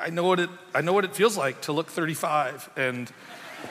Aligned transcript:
I 0.00 0.10
know 0.10 0.24
what 0.24 0.40
it, 0.40 0.50
I 0.74 0.80
know 0.80 0.92
what 0.92 1.04
it 1.04 1.14
feels 1.14 1.36
like 1.36 1.62
to 1.62 1.72
look 1.72 1.88
35. 1.88 2.70
And 2.76 3.10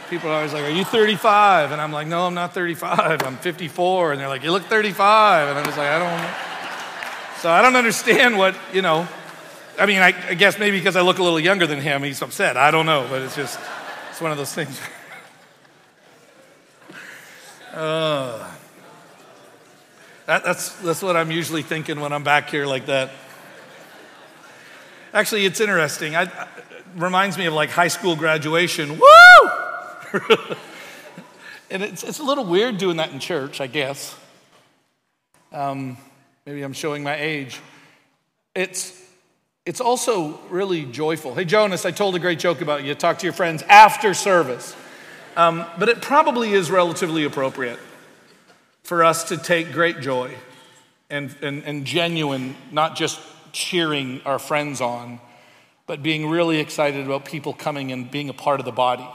people 0.10 0.30
are 0.30 0.34
always 0.34 0.54
like, 0.54 0.64
Are 0.64 0.70
you 0.70 0.84
35? 0.84 1.72
And 1.72 1.82
I'm 1.82 1.92
like, 1.92 2.08
No, 2.08 2.26
I'm 2.26 2.34
not 2.34 2.54
35. 2.54 3.24
I'm 3.24 3.38
54. 3.38 4.12
And 4.12 4.22
they're 4.22 4.28
like, 4.28 4.44
You 4.44 4.52
look 4.52 4.64
35. 4.64 5.50
And 5.50 5.58
I 5.58 5.68
was 5.68 5.78
like, 5.78 5.88
I 5.88 6.00
don't. 6.00 7.42
So 7.42 7.52
I 7.52 7.62
don't 7.62 7.76
understand 7.76 8.38
what, 8.38 8.56
you 8.74 8.82
know. 8.82 9.08
I 9.80 9.86
mean, 9.86 10.00
I, 10.00 10.14
I 10.30 10.34
guess 10.34 10.58
maybe 10.58 10.78
because 10.78 10.96
I 10.96 11.02
look 11.02 11.20
a 11.20 11.24
little 11.24 11.40
younger 11.40 11.68
than 11.68 11.80
him, 11.80 12.02
he's 12.04 12.22
upset. 12.22 12.58
I 12.58 12.72
don't 12.72 12.88
know, 12.88 13.06
but 13.10 13.22
it's 13.22 13.36
just, 13.36 13.60
it's 14.10 14.20
one 14.20 14.32
of 14.32 14.38
those 14.38 14.54
things. 14.54 14.80
Uh, 17.74 18.44
that, 20.26 20.44
that's, 20.44 20.72
that's 20.78 21.04
what 21.04 21.16
I'm 21.16 21.30
usually 21.30 21.62
thinking 21.62 22.00
when 22.00 22.12
I'm 22.12 22.24
back 22.24 22.50
here 22.50 22.66
like 22.66 22.88
that. 22.88 23.12
Actually, 25.14 25.46
it's 25.46 25.60
interesting. 25.60 26.16
I, 26.16 26.24
it 26.24 26.32
reminds 26.96 27.38
me 27.38 27.46
of 27.46 27.54
like 27.54 27.70
high 27.70 27.88
school 27.88 28.16
graduation. 28.16 29.00
Woo! 29.00 29.50
and 31.72 31.84
it's, 31.84 32.04
it's 32.04 32.20
a 32.20 32.24
little 32.24 32.46
weird 32.46 32.78
doing 32.78 32.98
that 32.98 33.12
in 33.12 33.20
church, 33.20 33.62
I 33.62 33.68
guess. 33.68 34.16
Um, 35.54 35.98
maybe 36.46 36.62
I'm 36.62 36.74
showing 36.74 37.04
my 37.04 37.16
age. 37.16 37.60
It's, 38.54 39.02
it's 39.66 39.80
also 39.80 40.40
really 40.50 40.86
joyful. 40.86 41.36
Hey, 41.36 41.46
Jonas, 41.46 41.86
I 41.86 41.92
told 41.92 42.16
a 42.16 42.20
great 42.20 42.40
joke 42.40 42.62
about 42.62 42.84
you. 42.84 42.94
Talk 42.96 43.20
to 43.20 43.26
your 43.26 43.34
friends 43.34 43.64
after 43.64 44.14
service. 44.14 44.76
Um, 45.36 45.66
but 45.78 45.88
it 45.88 46.02
probably 46.02 46.54
is 46.54 46.72
relatively 46.72 47.24
appropriate 47.24 47.80
for 48.84 49.04
us 49.04 49.26
to 49.26 49.38
take 49.38 49.72
great 49.72 50.00
joy 50.00 50.34
and, 51.10 51.34
and, 51.42 51.64
and 51.64 51.86
genuine, 51.86 52.56
not 52.72 52.96
just 52.96 53.20
cheering 53.58 54.22
our 54.24 54.38
friends 54.38 54.82
on, 54.82 55.20
but 55.88 56.04
being 56.04 56.30
really 56.30 56.60
excited 56.60 57.04
about 57.06 57.26
people 57.26 57.54
coming 57.54 57.92
and 57.92 58.12
being 58.12 58.30
a 58.30 58.34
part 58.34 58.60
of 58.60 58.66
the 58.66 58.72
body. 58.72 59.08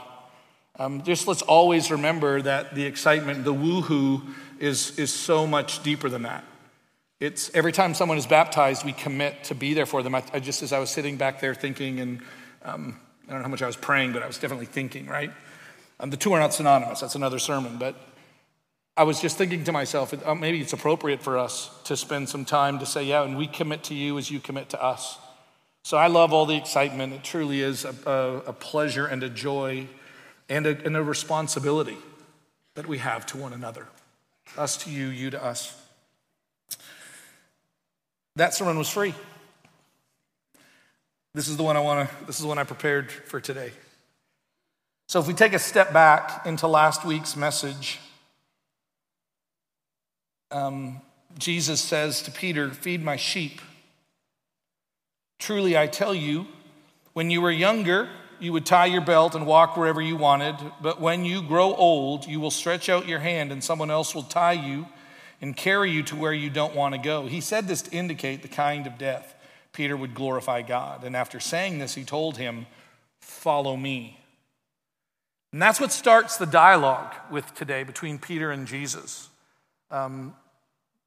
Um, 0.77 1.03
just 1.03 1.27
let's 1.27 1.41
always 1.43 1.89
remember 1.91 2.41
that 2.41 2.75
the 2.75 2.83
excitement, 2.83 3.45
the 3.45 3.53
woohoo, 3.53 4.21
is, 4.59 4.99
is 4.99 5.13
so 5.13 5.47
much 5.47 5.81
deeper 5.81 6.09
than 6.09 6.23
that. 6.23 6.43
It's 7.21 7.49
every 7.53 7.71
time 7.71 7.93
someone 7.93 8.17
is 8.17 8.27
baptized, 8.27 8.83
we 8.83 8.91
commit 8.91 9.45
to 9.45 9.55
be 9.55 9.73
there 9.73 9.85
for 9.85 10.03
them. 10.03 10.13
I, 10.13 10.23
I 10.33 10.39
just 10.39 10.61
as 10.61 10.73
I 10.73 10.79
was 10.79 10.89
sitting 10.89 11.15
back 11.15 11.39
there 11.39 11.55
thinking, 11.55 12.01
and 12.01 12.21
um, 12.63 12.99
I 13.27 13.31
don't 13.31 13.39
know 13.39 13.43
how 13.43 13.49
much 13.49 13.61
I 13.61 13.67
was 13.67 13.77
praying, 13.77 14.11
but 14.11 14.23
I 14.23 14.27
was 14.27 14.37
definitely 14.37 14.65
thinking, 14.65 15.05
right? 15.05 15.31
Um, 16.01 16.09
the 16.09 16.17
two 16.17 16.33
are 16.33 16.39
not 16.39 16.53
synonymous. 16.53 16.99
That's 16.99 17.15
another 17.15 17.39
sermon. 17.39 17.77
But 17.77 17.95
I 18.95 19.03
was 19.03 19.19
just 19.19 19.37
thinking 19.37 19.63
to 19.63 19.71
myself, 19.71 20.13
uh, 20.25 20.35
maybe 20.35 20.61
it's 20.61 20.73
appropriate 20.73 21.23
for 21.23 21.37
us 21.37 21.71
to 21.85 21.97
spend 21.97 22.29
some 22.29 22.45
time 22.45 22.77
to 22.79 22.85
say, 22.85 23.03
yeah, 23.03 23.23
and 23.23 23.37
we 23.37 23.47
commit 23.47 23.83
to 23.85 23.95
you 23.95 24.19
as 24.19 24.29
you 24.29 24.39
commit 24.39 24.69
to 24.69 24.83
us. 24.83 25.17
So 25.83 25.97
I 25.97 26.07
love 26.07 26.31
all 26.31 26.45
the 26.45 26.55
excitement. 26.55 27.11
It 27.13 27.23
truly 27.23 27.61
is 27.61 27.85
a, 27.85 27.95
a, 28.05 28.49
a 28.49 28.53
pleasure 28.53 29.07
and 29.07 29.23
a 29.23 29.29
joy 29.29 29.87
and 30.47 30.67
a, 30.67 30.85
and 30.85 30.95
a 30.95 31.01
responsibility 31.01 31.97
that 32.75 32.87
we 32.87 32.99
have 32.99 33.25
to 33.27 33.37
one 33.37 33.53
another. 33.53 33.87
Us 34.57 34.77
to 34.77 34.91
you, 34.91 35.07
you 35.07 35.31
to 35.31 35.43
us. 35.43 35.75
That 38.35 38.53
sermon 38.53 38.77
was 38.77 38.89
free. 38.89 39.15
This 41.33 41.47
is 41.47 41.57
the 41.57 41.63
one 41.63 41.75
I 41.75 41.79
want 41.79 42.07
to, 42.07 42.25
this 42.25 42.35
is 42.35 42.43
the 42.43 42.47
one 42.47 42.59
I 42.59 42.63
prepared 42.63 43.11
for 43.11 43.41
today. 43.41 43.71
So, 45.07 45.19
if 45.19 45.27
we 45.27 45.33
take 45.33 45.53
a 45.53 45.59
step 45.59 45.91
back 45.91 46.45
into 46.45 46.67
last 46.67 47.05
week's 47.05 47.35
message, 47.35 47.99
um, 50.53 51.01
Jesus 51.37 51.81
says 51.81 52.21
to 52.23 52.31
Peter, 52.31 52.69
Feed 52.69 53.03
my 53.03 53.15
sheep. 53.15 53.61
Truly, 55.39 55.77
I 55.77 55.87
tell 55.87 56.13
you, 56.13 56.47
when 57.13 57.29
you 57.29 57.41
were 57.41 57.51
younger, 57.51 58.09
you 58.39 58.53
would 58.53 58.65
tie 58.65 58.85
your 58.85 59.01
belt 59.01 59.35
and 59.35 59.45
walk 59.45 59.75
wherever 59.75 60.01
you 60.01 60.15
wanted, 60.15 60.55
but 60.81 60.99
when 61.01 61.25
you 61.25 61.41
grow 61.41 61.73
old, 61.75 62.25
you 62.25 62.39
will 62.39 62.51
stretch 62.51 62.89
out 62.89 63.07
your 63.07 63.19
hand 63.19 63.51
and 63.51 63.63
someone 63.63 63.91
else 63.91 64.13
will 64.13 64.23
tie 64.23 64.53
you 64.53 64.87
and 65.41 65.55
carry 65.55 65.91
you 65.91 66.03
to 66.03 66.15
where 66.15 66.33
you 66.33 66.49
don't 66.49 66.75
want 66.75 66.93
to 66.93 66.99
go. 66.99 67.25
He 67.25 67.41
said 67.41 67.67
this 67.67 67.81
to 67.83 67.91
indicate 67.91 68.41
the 68.41 68.47
kind 68.47 68.87
of 68.87 68.97
death 68.97 69.35
Peter 69.73 69.97
would 69.97 70.13
glorify 70.13 70.61
God. 70.61 71.03
And 71.03 71.15
after 71.15 71.39
saying 71.39 71.79
this, 71.79 71.95
he 71.95 72.03
told 72.03 72.37
him, 72.37 72.67
Follow 73.21 73.75
me. 73.75 74.19
And 75.51 75.61
that's 75.61 75.79
what 75.79 75.91
starts 75.91 76.37
the 76.37 76.45
dialogue 76.45 77.13
with 77.31 77.53
today 77.55 77.83
between 77.83 78.19
Peter 78.19 78.51
and 78.51 78.67
Jesus. 78.67 79.29
Um, 79.89 80.35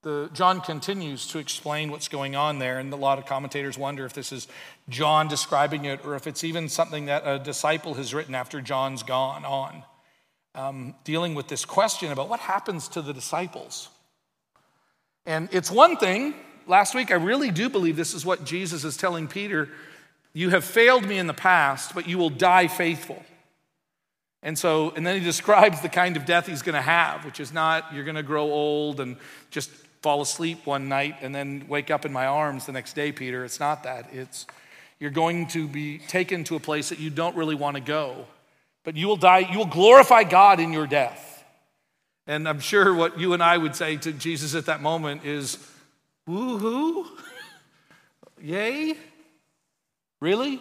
the, 0.07 0.31
John 0.33 0.61
continues 0.61 1.27
to 1.29 1.39
explain 1.41 1.91
what's 1.91 2.07
going 2.07 2.37
on 2.37 2.61
there, 2.61 2.79
and 2.79 2.93
a 2.93 2.97
lot 2.97 3.19
of 3.19 3.27
commentators 3.27 3.77
wonder 3.77 4.07
if 4.07 4.13
this 4.13 4.31
is 4.31 4.47
John 4.89 5.27
describing 5.27 5.85
it 5.85 6.07
or 6.07 6.15
if 6.15 6.29
it's 6.29 6.45
even 6.45 6.69
something 6.69 7.07
that 7.07 7.25
a 7.27 7.41
disciple 7.41 7.95
has 7.95 8.15
written 8.15 8.33
after 8.33 8.61
John's 8.61 9.03
gone 9.03 9.45
on, 9.45 9.83
um, 10.55 10.95
dealing 11.03 11.35
with 11.35 11.49
this 11.49 11.65
question 11.65 12.13
about 12.13 12.29
what 12.29 12.39
happens 12.39 12.87
to 12.91 13.03
the 13.03 13.13
disciples. 13.13 13.89
And 15.27 15.49
it's 15.51 15.73
one 15.73 15.97
thing, 15.97 16.35
last 16.69 16.95
week, 16.95 17.11
I 17.11 17.15
really 17.15 17.51
do 17.51 17.69
believe 17.69 17.97
this 17.97 18.15
is 18.15 18.25
what 18.25 18.45
Jesus 18.45 18.85
is 18.85 18.97
telling 18.97 19.27
Peter 19.27 19.69
you 20.33 20.51
have 20.51 20.65
failed 20.65 21.05
me 21.05 21.19
in 21.19 21.27
the 21.27 21.35
past, 21.35 21.97
but 21.97 22.07
you 22.07 22.17
will 22.17 22.31
die 22.31 22.69
faithful. 22.69 23.25
And 24.43 24.57
so, 24.57 24.93
and 24.95 25.05
then 25.05 25.19
he 25.19 25.25
describes 25.25 25.81
the 25.81 25.89
kind 25.89 26.17
of 26.17 26.27
death 26.27 26.47
he's 26.47 26.63
going 26.63 26.77
to 26.77 26.81
have, 26.81 27.25
which 27.25 27.41
is 27.41 27.53
not 27.53 27.93
you're 27.93 28.05
going 28.05 28.17
to 28.17 28.23
grow 28.23 28.45
old 28.45 29.01
and 29.01 29.17
just 29.51 29.71
fall 30.07 30.23
asleep 30.23 30.65
one 30.67 30.89
night 30.89 31.17
and 31.21 31.35
then 31.35 31.65
wake 31.67 31.91
up 31.91 32.05
in 32.05 32.13
my 32.13 32.27
arms 32.27 32.65
the 32.65 32.71
next 32.71 32.93
day, 32.93 33.11
Peter. 33.11 33.45
It's 33.45 33.59
not 33.59 33.83
that. 33.83 34.09
It's 34.13 34.47
you're 35.01 35.11
going 35.11 35.49
to 35.49 35.67
be 35.67 35.99
taken 35.99 36.45
to 36.45 36.55
a 36.55 36.61
place 36.61 36.91
that 36.91 37.01
you 37.01 37.11
don't 37.11 37.35
really 37.35 37.57
want 37.57 37.75
to 37.75 37.81
go, 37.81 38.25
but 38.85 38.95
you 38.95 39.09
will 39.09 39.17
die, 39.17 39.41
you 39.51 39.59
will 39.59 39.67
glorify 39.67 40.23
God 40.23 40.61
in 40.61 40.73
your 40.73 40.87
death. 40.87 41.43
And 42.25 42.49
I'm 42.49 42.61
sure 42.61 42.95
what 42.95 43.19
you 43.19 43.33
and 43.33 43.43
I 43.43 43.59
would 43.59 43.75
say 43.75 43.97
to 43.97 44.13
Jesus 44.13 44.55
at 44.55 44.67
that 44.67 44.81
moment 44.81 45.25
is, 45.25 45.59
woohoo, 46.29 47.05
yay, 48.41 48.95
really? 50.21 50.61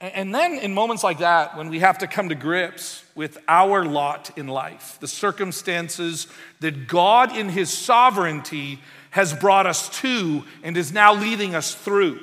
And 0.00 0.34
then 0.34 0.58
in 0.58 0.74
moments 0.74 1.04
like 1.04 1.18
that, 1.18 1.56
when 1.56 1.68
we 1.68 1.80
have 1.80 1.98
to 1.98 2.06
come 2.06 2.28
to 2.28 2.34
grips 2.34 3.04
with 3.14 3.38
our 3.48 3.84
lot 3.84 4.30
in 4.36 4.48
life, 4.48 4.98
the 5.00 5.08
circumstances 5.08 6.26
that 6.60 6.86
God 6.86 7.36
in 7.36 7.48
His 7.48 7.70
sovereignty 7.70 8.80
has 9.10 9.34
brought 9.34 9.66
us 9.66 9.88
to 10.00 10.44
and 10.62 10.76
is 10.76 10.92
now 10.92 11.14
leading 11.14 11.54
us 11.54 11.74
through, 11.74 12.20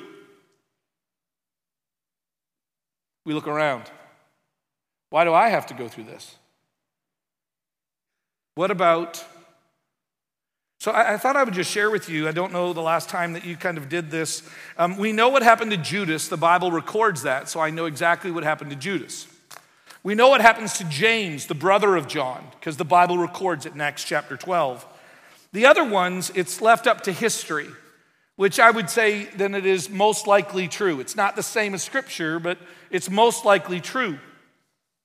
we 3.24 3.34
look 3.34 3.46
around. 3.46 3.84
Why 5.10 5.24
do 5.24 5.32
I 5.32 5.48
have 5.48 5.66
to 5.66 5.74
go 5.74 5.88
through 5.88 6.04
this? 6.04 6.36
What 8.54 8.70
about 8.70 9.24
so 10.80 10.92
I, 10.92 11.12
I, 11.12 11.16
thought 11.18 11.36
I 11.36 11.44
would 11.44 11.52
just 11.52 11.70
share 11.70 11.90
with 11.90 12.08
you. 12.08 12.26
I 12.26 12.32
don't 12.32 12.54
know 12.54 12.72
the 12.72 12.80
last 12.80 13.10
time 13.10 13.34
that 13.34 13.44
you 13.44 13.54
kind 13.54 13.76
of 13.76 13.90
did 13.90 14.10
this. 14.10 14.42
Um, 14.78 14.96
we 14.96 15.12
know 15.12 15.28
what 15.28 15.42
happened 15.42 15.72
to 15.72 15.76
Judas. 15.76 16.28
The 16.28 16.38
Bible 16.38 16.72
records 16.72 17.22
that, 17.24 17.50
so 17.50 17.60
I 17.60 17.68
know 17.68 17.84
exactly 17.84 18.30
what 18.30 18.44
happened 18.44 18.70
to 18.70 18.76
Judas. 18.76 19.28
We 20.02 20.14
know 20.14 20.30
what 20.30 20.40
happens 20.40 20.78
to 20.78 20.84
James, 20.84 21.44
the 21.46 21.54
brother 21.54 21.96
of 21.96 22.08
John, 22.08 22.46
because 22.58 22.78
the 22.78 22.86
Bible 22.86 23.18
records 23.18 23.66
it 23.66 23.74
in 23.74 23.80
Acts 23.82 24.04
chapter 24.04 24.38
12. 24.38 24.86
The 25.52 25.66
other 25.66 25.84
ones, 25.84 26.32
it's 26.34 26.62
left 26.62 26.86
up 26.86 27.02
to 27.02 27.12
history, 27.12 27.68
which 28.36 28.58
I 28.58 28.70
would 28.70 28.88
say 28.88 29.24
then 29.36 29.54
it 29.54 29.66
is 29.66 29.90
most 29.90 30.26
likely 30.26 30.66
true. 30.66 30.98
It's 30.98 31.14
not 31.14 31.36
the 31.36 31.42
same 31.42 31.74
as 31.74 31.82
Scripture, 31.82 32.40
but 32.40 32.56
it's 32.90 33.10
most 33.10 33.44
likely 33.44 33.82
true. 33.82 34.18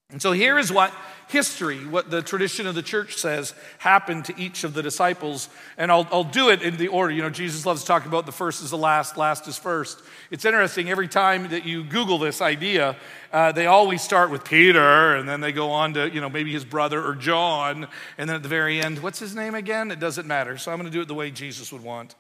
And 0.10 0.22
so 0.22 0.32
here 0.32 0.58
is 0.58 0.72
what 0.72 0.94
history, 1.28 1.86
what 1.86 2.12
the 2.12 2.22
tradition 2.22 2.68
of 2.68 2.76
the 2.76 2.82
church 2.82 3.16
says 3.16 3.54
happened 3.80 4.26
to 4.26 4.40
each 4.40 4.64
of 4.64 4.74
the 4.74 4.84
disciples. 4.84 5.50
And 5.78 5.92
I'll, 5.92 6.08
I'll 6.12 6.24
do 6.24 6.50
it 6.50 6.62
in 6.62 6.78
the 6.78 6.88
order. 6.88 7.14
You 7.14 7.22
know, 7.22 7.30
Jesus 7.30 7.66
loves 7.66 7.82
to 7.82 7.88
talk 7.88 8.06
about 8.06 8.26
the 8.26 8.32
first 8.32 8.64
is 8.64 8.70
the 8.70 8.78
last, 8.78 9.18
last 9.18 9.48
is 9.48 9.58
first. 9.58 10.02
It's 10.32 10.46
interesting, 10.46 10.90
every 10.90 11.08
time 11.08 11.50
that 11.50 11.66
you 11.66 11.84
Google 11.84 12.18
this 12.20 12.42
idea, 12.42 12.96
uh, 13.34 13.52
they 13.52 13.66
always 13.66 14.02
start 14.02 14.30
with 14.30 14.44
Peter, 14.44 15.16
and 15.16 15.28
then 15.28 15.42
they 15.42 15.52
go 15.52 15.72
on 15.72 15.94
to, 15.96 16.10
you 16.10 16.22
know, 16.22 16.30
maybe 16.30 16.54
his 16.54 16.66
brother 16.66 17.04
or 17.04 17.16
John. 17.16 17.88
And 18.18 18.30
then 18.30 18.36
at 18.38 18.44
the 18.44 18.50
very 18.50 18.80
end, 18.80 19.00
what's 19.00 19.20
his 19.20 19.36
name 19.36 19.56
again? 19.56 19.92
It 19.92 20.00
doesn't 20.00 20.28
matter. 20.28 20.58
So 20.58 20.72
I'm 20.72 20.78
going 20.78 20.92
to 20.92 20.96
do 20.96 21.02
it 21.02 21.08
the 21.08 21.16
way 21.16 21.32
Jesus 21.32 21.72
would 21.74 21.84
want. 21.84 22.16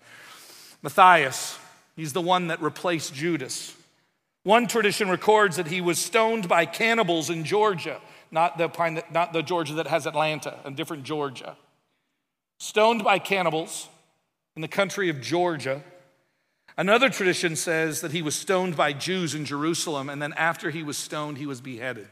Matthias, 0.81 1.57
he's 1.95 2.13
the 2.13 2.21
one 2.21 2.47
that 2.47 2.61
replaced 2.61 3.13
Judas. 3.13 3.75
One 4.43 4.67
tradition 4.67 5.09
records 5.09 5.55
that 5.55 5.67
he 5.67 5.81
was 5.81 5.97
stoned 5.97 6.47
by 6.47 6.65
cannibals 6.65 7.29
in 7.29 7.45
Georgia 7.45 7.99
not 8.31 8.57
the, 8.57 8.69
pine, 8.69 9.01
not 9.11 9.33
the 9.33 9.41
Georgia 9.41 9.73
that 9.75 9.87
has 9.87 10.05
Atlanta, 10.05 10.59
a 10.63 10.71
different 10.71 11.03
Georgia. 11.03 11.55
Stoned 12.59 13.03
by 13.03 13.19
cannibals 13.19 13.87
in 14.55 14.61
the 14.61 14.67
country 14.67 15.09
of 15.09 15.21
Georgia. 15.21 15.83
Another 16.77 17.09
tradition 17.09 17.55
says 17.55 18.01
that 18.01 18.11
he 18.11 18.21
was 18.21 18.35
stoned 18.35 18.75
by 18.75 18.93
Jews 18.93 19.33
in 19.33 19.45
Jerusalem, 19.45 20.09
and 20.09 20.21
then 20.21 20.33
after 20.33 20.69
he 20.69 20.83
was 20.83 20.97
stoned, 20.97 21.37
he 21.37 21.45
was 21.45 21.61
beheaded. 21.61 22.07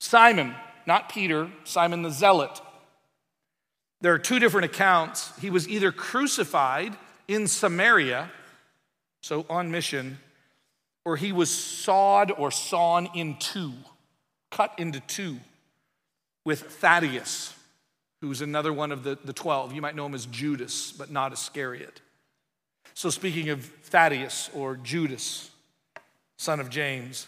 Simon, 0.00 0.54
not 0.86 1.08
Peter, 1.08 1.50
Simon 1.64 2.02
the 2.02 2.10
Zealot. 2.10 2.60
There 4.00 4.14
are 4.14 4.18
two 4.18 4.38
different 4.38 4.64
accounts. 4.64 5.32
He 5.40 5.50
was 5.50 5.68
either 5.68 5.92
crucified 5.92 6.96
in 7.28 7.46
Samaria, 7.46 8.30
so 9.22 9.44
on 9.48 9.70
mission, 9.70 10.18
or 11.04 11.16
he 11.16 11.32
was 11.32 11.50
sawed 11.50 12.30
or 12.30 12.50
sawn 12.50 13.08
in 13.14 13.36
two, 13.38 13.72
cut 14.50 14.74
into 14.78 15.00
two, 15.00 15.38
with 16.44 16.60
Thaddeus, 16.62 17.54
who's 18.20 18.40
another 18.40 18.72
one 18.72 18.92
of 18.92 19.04
the, 19.04 19.18
the 19.24 19.32
12. 19.32 19.72
You 19.72 19.82
might 19.82 19.94
know 19.94 20.06
him 20.06 20.14
as 20.14 20.26
Judas, 20.26 20.92
but 20.92 21.10
not 21.10 21.32
Iscariot. 21.32 22.00
So, 22.94 23.10
speaking 23.10 23.50
of 23.50 23.64
Thaddeus 23.64 24.50
or 24.54 24.76
Judas, 24.76 25.50
son 26.38 26.60
of 26.60 26.70
James, 26.70 27.26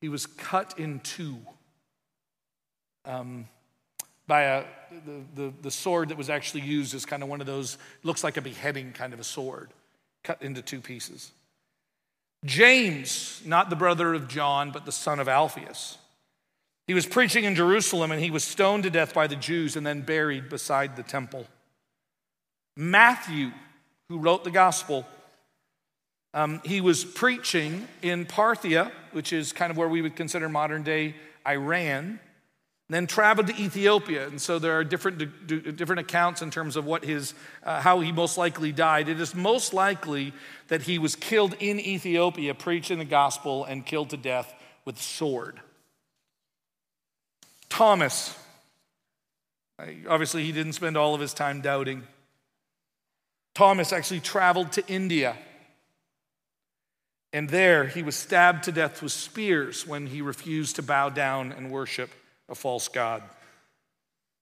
he 0.00 0.08
was 0.08 0.26
cut 0.26 0.78
in 0.78 1.00
two 1.00 1.38
um, 3.04 3.46
by 4.26 4.42
a, 4.42 4.64
the, 5.06 5.42
the, 5.42 5.52
the 5.62 5.70
sword 5.70 6.08
that 6.08 6.18
was 6.18 6.28
actually 6.28 6.62
used 6.62 6.94
as 6.94 7.06
kind 7.06 7.22
of 7.22 7.28
one 7.28 7.40
of 7.40 7.46
those, 7.46 7.78
looks 8.02 8.24
like 8.24 8.36
a 8.36 8.42
beheading 8.42 8.92
kind 8.92 9.12
of 9.12 9.20
a 9.20 9.24
sword, 9.24 9.70
cut 10.24 10.42
into 10.42 10.62
two 10.62 10.80
pieces. 10.80 11.30
James, 12.44 13.40
not 13.44 13.70
the 13.70 13.76
brother 13.76 14.14
of 14.14 14.28
John, 14.28 14.70
but 14.70 14.84
the 14.84 14.92
son 14.92 15.20
of 15.20 15.28
Alphaeus. 15.28 15.98
He 16.86 16.94
was 16.94 17.06
preaching 17.06 17.44
in 17.44 17.54
Jerusalem 17.54 18.12
and 18.12 18.22
he 18.22 18.30
was 18.30 18.44
stoned 18.44 18.84
to 18.84 18.90
death 18.90 19.12
by 19.12 19.26
the 19.26 19.36
Jews 19.36 19.76
and 19.76 19.86
then 19.86 20.02
buried 20.02 20.48
beside 20.48 20.96
the 20.96 21.02
temple. 21.02 21.46
Matthew, 22.76 23.50
who 24.08 24.18
wrote 24.18 24.44
the 24.44 24.50
gospel, 24.50 25.06
um, 26.34 26.60
he 26.64 26.80
was 26.80 27.04
preaching 27.04 27.88
in 28.02 28.26
Parthia, 28.26 28.92
which 29.12 29.32
is 29.32 29.52
kind 29.52 29.70
of 29.70 29.76
where 29.76 29.88
we 29.88 30.02
would 30.02 30.14
consider 30.14 30.48
modern 30.48 30.82
day 30.82 31.14
Iran 31.46 32.20
then 32.88 33.06
traveled 33.06 33.48
to 33.48 33.60
Ethiopia. 33.60 34.28
And 34.28 34.40
so 34.40 34.58
there 34.58 34.78
are 34.78 34.84
different, 34.84 35.46
different 35.76 36.00
accounts 36.00 36.40
in 36.40 36.50
terms 36.50 36.76
of 36.76 36.86
what 36.86 37.04
his, 37.04 37.34
uh, 37.64 37.80
how 37.80 38.00
he 38.00 38.12
most 38.12 38.38
likely 38.38 38.70
died. 38.70 39.08
It 39.08 39.20
is 39.20 39.34
most 39.34 39.74
likely 39.74 40.32
that 40.68 40.82
he 40.82 40.98
was 40.98 41.16
killed 41.16 41.56
in 41.58 41.80
Ethiopia 41.80 42.54
preaching 42.54 42.98
the 42.98 43.04
gospel 43.04 43.64
and 43.64 43.84
killed 43.84 44.10
to 44.10 44.16
death 44.16 44.54
with 44.84 45.00
sword. 45.00 45.60
Thomas, 47.76 48.34
obviously, 50.08 50.42
he 50.44 50.50
didn't 50.50 50.72
spend 50.72 50.96
all 50.96 51.14
of 51.14 51.20
his 51.20 51.34
time 51.34 51.60
doubting. 51.60 52.04
Thomas 53.54 53.92
actually 53.92 54.20
traveled 54.20 54.72
to 54.72 54.86
India. 54.88 55.36
And 57.34 57.50
there 57.50 57.86
he 57.86 58.02
was 58.02 58.16
stabbed 58.16 58.64
to 58.64 58.72
death 58.72 59.02
with 59.02 59.12
spears 59.12 59.86
when 59.86 60.06
he 60.06 60.22
refused 60.22 60.76
to 60.76 60.82
bow 60.82 61.10
down 61.10 61.52
and 61.52 61.70
worship 61.70 62.08
a 62.48 62.54
false 62.54 62.88
god. 62.88 63.22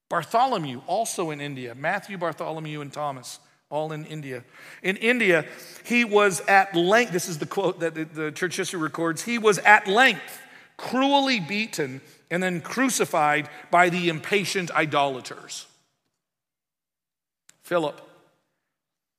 Bartholomew, 0.09 0.79
also 0.87 1.31
in 1.31 1.41
India. 1.41 1.75
Matthew, 1.75 2.17
Bartholomew, 2.17 2.79
and 2.79 2.93
Thomas, 2.93 3.39
all 3.69 3.91
in 3.91 4.05
India. 4.05 4.45
In 4.81 4.95
India, 4.95 5.43
he 5.83 6.05
was 6.05 6.39
at 6.47 6.73
length, 6.73 7.11
this 7.11 7.27
is 7.27 7.39
the 7.39 7.45
quote 7.45 7.81
that 7.81 8.15
the 8.15 8.31
church 8.31 8.55
history 8.55 8.79
records, 8.79 9.23
he 9.23 9.39
was 9.39 9.57
at 9.57 9.89
length 9.89 10.41
cruelly 10.77 11.41
beaten 11.41 11.99
and 12.29 12.41
then 12.41 12.61
crucified 12.61 13.49
by 13.71 13.89
the 13.89 14.09
impatient 14.09 14.71
idolaters. 14.71 15.65
Philip. 17.63 18.01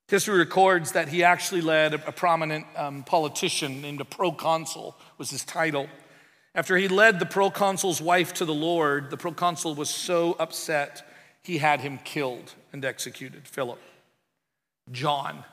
History 0.08 0.38
records 0.38 0.92
that 0.92 1.08
he 1.08 1.24
actually 1.24 1.60
led 1.60 1.94
a, 1.94 2.12
prominent 2.12 2.64
um, 2.76 3.02
politician 3.02 3.82
named 3.82 4.00
a 4.00 4.04
proconsul, 4.04 4.96
was 5.18 5.30
his 5.30 5.44
title. 5.44 5.88
After 6.54 6.76
he 6.76 6.86
led 6.86 7.18
the 7.18 7.26
proconsul's 7.26 8.00
wife 8.00 8.32
to 8.34 8.44
the 8.44 8.54
Lord, 8.54 9.10
the 9.10 9.16
proconsul 9.16 9.74
was 9.74 9.90
so 9.90 10.36
upset 10.38 11.06
he 11.42 11.58
had 11.58 11.80
him 11.80 11.98
killed 12.04 12.54
and 12.72 12.84
executed. 12.84 13.48
Philip. 13.48 13.80
John, 14.92 15.44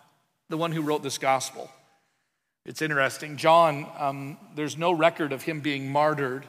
the 0.50 0.58
one 0.58 0.72
who 0.72 0.84
wrote 0.84 1.02
this 1.02 1.18
gospel. 1.18 1.72
It's 2.66 2.82
interesting. 2.82 3.38
John, 3.38 3.88
um, 3.98 4.38
there's 4.56 4.78
no 4.78 4.92
record 4.92 5.34
of 5.34 5.42
him 5.42 5.60
being 5.60 5.92
martyred. 5.92 6.46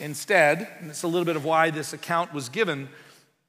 Instead, 0.00 0.68
and 0.80 0.90
it's 0.90 1.02
a 1.02 1.08
little 1.08 1.24
bit 1.24 1.36
of 1.36 1.44
why 1.44 1.70
this 1.70 1.92
account 1.92 2.32
was 2.32 2.48
given, 2.48 2.88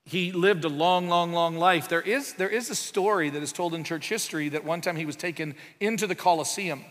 he 0.06 0.32
lived 0.32 0.66
a 0.66 0.70
long, 0.70 1.08
long, 1.08 1.34
long 1.34 1.58
life. 1.58 1.88
There 1.88 2.02
is, 2.02 2.34
there 2.34 2.50
is 2.50 2.70
a 2.70 2.76
story 2.76 3.30
that 3.30 3.44
is 3.44 3.52
told 3.52 3.76
in 3.76 3.84
church 3.84 4.10
history 4.10 4.50
that 4.50 4.66
one 4.66 4.82
time 4.82 4.96
he 4.96 5.06
was 5.06 5.16
taken 5.16 5.56
into 5.80 6.08
the 6.08 6.16
Colosseum 6.16 6.84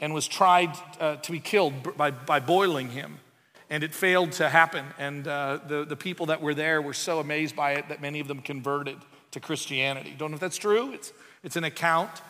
and 0.00 0.14
was 0.14 0.26
tried 0.26 0.70
uh, 1.00 1.16
to 1.16 1.32
be 1.32 1.40
killed 1.40 1.96
by, 1.96 2.10
by 2.10 2.40
boiling 2.40 2.88
him. 2.88 3.18
And 3.68 3.84
it 3.84 3.92
failed 3.92 4.32
to 4.32 4.48
happen. 4.48 4.86
And 4.98 5.28
uh, 5.28 5.58
the, 5.66 5.84
the 5.84 5.96
people 5.96 6.26
that 6.26 6.40
were 6.40 6.54
there 6.54 6.80
were 6.80 6.94
so 6.94 7.18
amazed 7.18 7.54
by 7.54 7.72
it 7.72 7.90
that 7.90 8.00
many 8.00 8.20
of 8.20 8.28
them 8.28 8.40
converted 8.40 8.96
to 9.32 9.40
Christianity. 9.40 10.14
Don't 10.16 10.30
know 10.30 10.36
if 10.36 10.40
that's 10.40 10.56
true, 10.56 10.92
it's, 10.92 11.12
it's 11.42 11.56
an 11.56 11.64
account. 11.64 12.22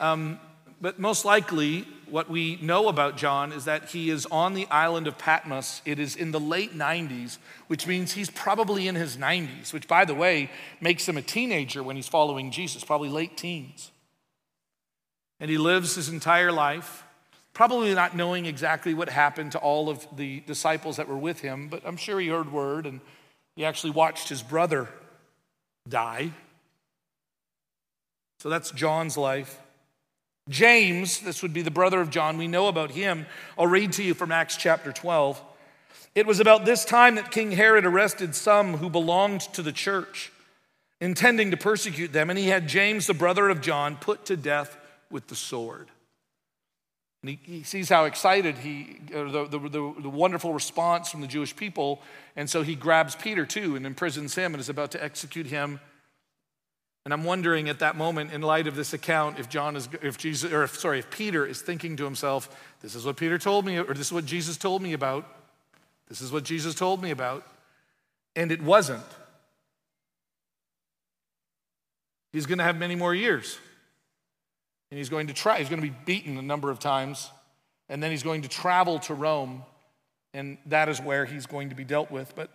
Um, 0.00 0.40
but 0.82 0.98
most 0.98 1.24
likely, 1.24 1.86
what 2.10 2.28
we 2.28 2.58
know 2.60 2.88
about 2.88 3.16
John 3.16 3.52
is 3.52 3.66
that 3.66 3.90
he 3.90 4.10
is 4.10 4.26
on 4.26 4.52
the 4.52 4.66
island 4.66 5.06
of 5.06 5.16
Patmos. 5.16 5.80
It 5.84 6.00
is 6.00 6.16
in 6.16 6.32
the 6.32 6.40
late 6.40 6.76
90s, 6.76 7.38
which 7.68 7.86
means 7.86 8.12
he's 8.12 8.30
probably 8.30 8.88
in 8.88 8.96
his 8.96 9.16
90s, 9.16 9.72
which, 9.72 9.86
by 9.86 10.04
the 10.04 10.14
way, 10.14 10.50
makes 10.80 11.08
him 11.08 11.16
a 11.16 11.22
teenager 11.22 11.84
when 11.84 11.94
he's 11.94 12.08
following 12.08 12.50
Jesus, 12.50 12.82
probably 12.82 13.08
late 13.08 13.36
teens. 13.36 13.92
And 15.38 15.48
he 15.50 15.56
lives 15.56 15.94
his 15.94 16.08
entire 16.08 16.50
life, 16.50 17.04
probably 17.54 17.94
not 17.94 18.16
knowing 18.16 18.46
exactly 18.46 18.92
what 18.92 19.08
happened 19.08 19.52
to 19.52 19.58
all 19.58 19.88
of 19.88 20.04
the 20.16 20.40
disciples 20.40 20.96
that 20.96 21.06
were 21.06 21.16
with 21.16 21.40
him, 21.40 21.68
but 21.68 21.82
I'm 21.86 21.96
sure 21.96 22.18
he 22.18 22.26
heard 22.26 22.52
word 22.52 22.86
and 22.86 23.00
he 23.54 23.64
actually 23.64 23.92
watched 23.92 24.28
his 24.28 24.42
brother 24.42 24.88
die. 25.88 26.32
So 28.40 28.48
that's 28.48 28.72
John's 28.72 29.16
life. 29.16 29.61
James, 30.48 31.20
this 31.20 31.42
would 31.42 31.52
be 31.52 31.62
the 31.62 31.70
brother 31.70 32.00
of 32.00 32.10
John, 32.10 32.36
we 32.36 32.48
know 32.48 32.68
about 32.68 32.90
him. 32.90 33.26
I'll 33.56 33.66
read 33.66 33.92
to 33.92 34.02
you 34.02 34.14
from 34.14 34.32
Acts 34.32 34.56
chapter 34.56 34.92
12. 34.92 35.40
It 36.14 36.26
was 36.26 36.40
about 36.40 36.64
this 36.64 36.84
time 36.84 37.14
that 37.14 37.30
King 37.30 37.52
Herod 37.52 37.86
arrested 37.86 38.34
some 38.34 38.76
who 38.76 38.90
belonged 38.90 39.40
to 39.54 39.62
the 39.62 39.72
church, 39.72 40.32
intending 41.00 41.50
to 41.52 41.56
persecute 41.56 42.12
them, 42.12 42.28
and 42.28 42.38
he 42.38 42.48
had 42.48 42.68
James, 42.68 43.06
the 43.06 43.14
brother 43.14 43.48
of 43.48 43.60
John, 43.60 43.96
put 43.96 44.26
to 44.26 44.36
death 44.36 44.76
with 45.10 45.28
the 45.28 45.36
sword. 45.36 45.88
And 47.22 47.30
he, 47.30 47.38
he 47.44 47.62
sees 47.62 47.88
how 47.88 48.04
excited 48.04 48.58
he, 48.58 48.98
uh, 49.14 49.30
the, 49.30 49.46
the, 49.46 49.58
the, 49.58 49.94
the 50.02 50.10
wonderful 50.10 50.52
response 50.52 51.08
from 51.08 51.20
the 51.20 51.28
Jewish 51.28 51.54
people. 51.54 52.02
And 52.34 52.50
so 52.50 52.62
he 52.62 52.74
grabs 52.74 53.14
Peter 53.14 53.46
too 53.46 53.76
and 53.76 53.86
imprisons 53.86 54.34
him 54.34 54.54
and 54.54 54.60
is 54.60 54.68
about 54.68 54.90
to 54.92 55.02
execute 55.02 55.46
him. 55.46 55.78
And 57.04 57.12
I'm 57.12 57.24
wondering 57.24 57.68
at 57.68 57.80
that 57.80 57.96
moment, 57.96 58.32
in 58.32 58.42
light 58.42 58.66
of 58.66 58.76
this 58.76 58.92
account, 58.92 59.38
if 59.38 59.48
John 59.48 59.74
is, 59.74 59.88
if 60.02 60.18
Jesus, 60.18 60.52
or 60.52 60.62
if, 60.62 60.78
sorry, 60.78 61.00
if 61.00 61.10
Peter 61.10 61.44
is 61.44 61.60
thinking 61.60 61.96
to 61.96 62.04
himself, 62.04 62.48
this 62.80 62.94
is 62.94 63.04
what 63.04 63.16
Peter 63.16 63.38
told 63.38 63.66
me, 63.66 63.78
or 63.78 63.92
this 63.92 64.06
is 64.06 64.12
what 64.12 64.24
Jesus 64.24 64.56
told 64.56 64.82
me 64.82 64.92
about. 64.92 65.26
This 66.08 66.20
is 66.20 66.30
what 66.30 66.44
Jesus 66.44 66.74
told 66.74 67.02
me 67.02 67.10
about. 67.10 67.44
And 68.36 68.52
it 68.52 68.62
wasn't. 68.62 69.04
He's 72.32 72.46
going 72.46 72.58
to 72.58 72.64
have 72.64 72.76
many 72.76 72.94
more 72.94 73.14
years 73.14 73.58
and 74.92 74.98
he's 74.98 75.08
going 75.08 75.28
to 75.28 75.32
try 75.32 75.58
he's 75.58 75.70
going 75.70 75.80
to 75.80 75.88
be 75.88 75.96
beaten 76.04 76.36
a 76.36 76.42
number 76.42 76.70
of 76.70 76.78
times 76.78 77.30
and 77.88 78.02
then 78.02 78.10
he's 78.10 78.22
going 78.22 78.42
to 78.42 78.48
travel 78.48 78.98
to 78.98 79.14
rome 79.14 79.62
and 80.34 80.58
that 80.66 80.90
is 80.90 81.00
where 81.00 81.24
he's 81.24 81.46
going 81.46 81.70
to 81.70 81.74
be 81.74 81.82
dealt 81.82 82.10
with 82.10 82.34
but 82.36 82.50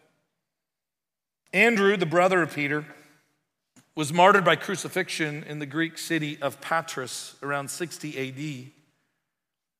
andrew 1.51 1.97
the 1.97 2.05
brother 2.05 2.43
of 2.43 2.53
peter 2.53 2.85
was 3.97 4.13
martyred 4.13 4.45
by 4.45 4.55
crucifixion 4.55 5.43
in 5.49 5.57
the 5.57 5.65
greek 5.65 5.97
city 5.97 6.37
of 6.39 6.61
patras 6.61 7.35
around 7.41 7.67
60 7.67 8.15
ad 8.29 8.71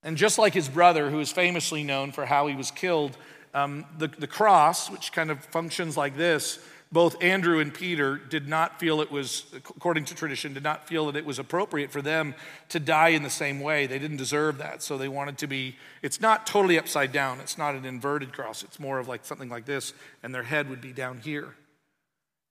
and 0.02 0.18
just 0.18 0.40
like 0.40 0.56
his 0.56 0.68
brother 0.68 1.12
who 1.12 1.20
is 1.20 1.32
famously 1.32 1.84
known 1.84 2.12
for 2.12 2.26
how 2.26 2.48
he 2.48 2.56
was 2.56 2.72
killed 2.72 3.16
um, 3.54 3.86
the, 4.00 4.08
the 4.08 4.26
cross 4.26 4.90
which 4.90 5.12
kind 5.12 5.30
of 5.30 5.46
functions 5.46 5.96
like 5.96 6.18
this 6.18 6.58
both 6.92 7.22
Andrew 7.22 7.60
and 7.60 7.72
Peter 7.74 8.16
did 8.16 8.48
not 8.48 8.80
feel 8.80 9.02
it 9.02 9.12
was, 9.12 9.46
according 9.54 10.06
to 10.06 10.16
tradition, 10.16 10.54
did 10.54 10.64
not 10.64 10.88
feel 10.88 11.08
that 11.08 11.18
it 11.18 11.26
was 11.26 11.38
appropriate 11.38 11.92
for 11.92 12.02
them 12.02 12.34
to 12.70 12.80
die 12.80 13.10
in 13.10 13.24
the 13.24 13.30
same 13.30 13.60
way. 13.60 13.88
They 13.88 14.00
didn't 14.00 14.16
deserve 14.16 14.60
that. 14.60 14.82
So 14.82 14.98
they 14.98 15.10
wanted 15.10 15.38
to 15.40 15.48
be, 15.48 15.76
it's 16.02 16.22
not 16.22 16.48
totally 16.48 16.80
upside 16.80 17.12
down. 17.12 17.42
It's 17.42 17.58
not 17.58 17.76
an 17.76 17.84
inverted 17.84 18.32
cross. 18.32 18.64
It's 18.64 18.80
more 18.80 19.00
of 19.00 19.08
like 19.10 19.26
something 19.26 19.50
like 19.50 19.66
this, 19.66 19.94
and 20.24 20.34
their 20.34 20.44
head 20.44 20.70
would 20.70 20.80
be 20.80 20.94
down 20.94 21.20
here. 21.20 21.56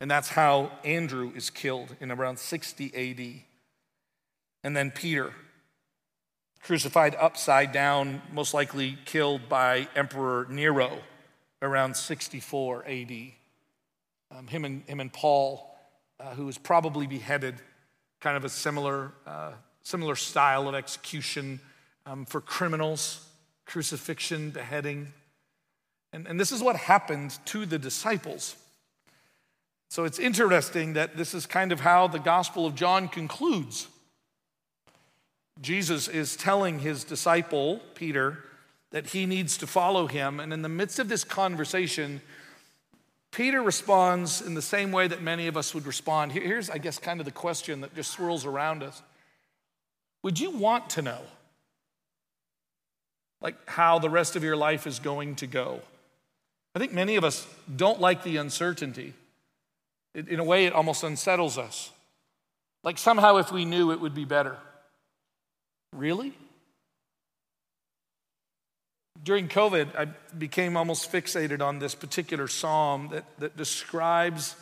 And 0.01 0.11
that's 0.11 0.29
how 0.29 0.73
Andrew 0.85 1.33
is 1.35 1.51
killed 1.51 1.97
in 2.01 2.11
around 2.11 2.39
60 2.39 2.95
AD. 2.95 3.43
And 4.63 4.77
then 4.77 4.91
Peter, 4.91 5.33
crucified 6.63 7.17
upside 7.19 7.73
down, 7.73 8.21
most 8.33 8.53
likely 8.53 8.99
killed 9.05 9.49
by 9.49 9.89
Emperor 9.95 10.47
Nero 10.51 10.99
around 11.63 11.97
64 11.97 12.85
AD. 12.87 13.13
Um, 14.37 14.47
him, 14.49 14.65
and, 14.65 14.83
him 14.87 15.01
and 15.01 15.13
Paul, 15.13 15.75
uh, 16.21 16.35
who 16.35 16.47
was 16.47 16.59
probably 16.59 17.07
beheaded, 17.07 17.55
kind 18.21 18.37
of 18.37 18.45
a 18.45 18.49
similar, 18.49 19.13
uh, 19.27 19.53
similar 19.83 20.17
style 20.17 20.69
of 20.69 20.75
execution 20.75 21.61
um, 22.05 22.25
for 22.27 22.41
criminals, 22.41 23.25
crucifixion, 23.65 24.51
beheading. 24.51 25.13
And, 26.13 26.27
and 26.27 26.39
this 26.39 26.53
is 26.53 26.63
what 26.63 26.77
happened 26.77 27.39
to 27.47 27.67
the 27.67 27.79
disciples. 27.79 28.57
So 29.89 30.05
it's 30.05 30.19
interesting 30.19 30.95
that 30.95 31.17
this 31.17 31.35
is 31.35 31.47
kind 31.47 31.73
of 31.73 31.81
how 31.81 32.09
the 32.09 32.19
Gospel 32.19 32.67
of 32.67 32.75
John 32.75 33.09
concludes. 33.09 33.89
Jesus 35.61 36.09
is 36.09 36.37
telling 36.37 36.81
his 36.81 37.05
disciple, 37.05 37.81
Peter, 37.95 38.45
that 38.91 39.09
he 39.09 39.27
needs 39.27 39.57
to 39.59 39.67
follow 39.67 40.07
him. 40.07 40.41
And 40.41 40.53
in 40.53 40.63
the 40.63 40.69
midst 40.69 40.99
of 40.99 41.09
this 41.09 41.25
conversation, 41.25 42.21
Peter 43.31 43.63
responds 43.63 44.41
in 44.41 44.55
the 44.55 44.63
same 44.63 44.93
way 44.93 45.09
that 45.09 45.23
many 45.23 45.47
of 45.47 45.57
us 45.57 45.75
would 45.75 45.87
respond. 45.87 46.33
Here's, 46.33 46.71
I 46.71 46.79
guess, 46.79 46.99
kind 46.99 47.21
of 47.21 47.27
the 47.27 47.33
question 47.33 47.81
that 47.83 47.95
just 47.95 48.11
swirls 48.11 48.45
around 48.45 48.83
us 48.83 49.03
Would 50.23 50.39
you 50.41 50.51
want 50.51 50.91
to 50.91 51.03
know, 51.03 51.21
like, 53.41 53.55
how 53.69 53.99
the 53.99 54.11
rest 54.11 54.37
of 54.37 54.43
your 54.43 54.57
life 54.57 54.87
is 54.87 54.99
going 54.99 55.37
to 55.37 55.47
go? 55.47 55.81
I 56.75 56.79
think 56.79 56.93
many 56.93 57.17
of 57.17 57.25
us 57.25 57.47
don't 57.75 58.01
like 58.01 58.23
the 58.23 58.37
uncertainty. 58.37 59.15
In 60.17 60.41
a 60.41 60.45
way, 60.45 60.65
it 60.65 60.73
almost 60.73 61.05
unsettles 61.05 61.59
us. 61.59 61.91
Like 62.83 62.99
somehow, 62.99 63.37
if 63.37 63.53
we 63.53 63.65
knew, 63.65 63.93
it 63.93 64.01
would 64.01 64.15
be 64.15 64.25
better. 64.25 64.57
Really? 65.93 66.33
During 69.23 69.49
COVID, 69.49 69.97
I 69.97 70.07
became 70.37 70.77
almost 70.77 71.11
fixated 71.11 71.61
on 71.61 71.79
this 71.79 71.95
particular 71.95 72.49
psalm 72.49 73.09
that, 73.13 73.25
that 73.39 73.57
describes 73.57 74.57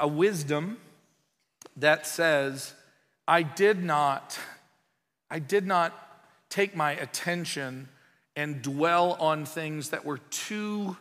a 0.00 0.08
wisdom 0.08 0.78
that 1.76 2.06
says, 2.06 2.72
I 3.26 3.42
did 3.42 3.82
not, 3.82 4.38
I 5.30 5.38
did 5.38 5.66
not 5.66 5.92
take 6.48 6.74
my 6.74 6.92
attention 6.92 7.88
and 8.34 8.62
dwell 8.62 9.14
on 9.20 9.44
things 9.44 9.90
that 9.90 10.04
were 10.04 10.18
too 10.30 10.96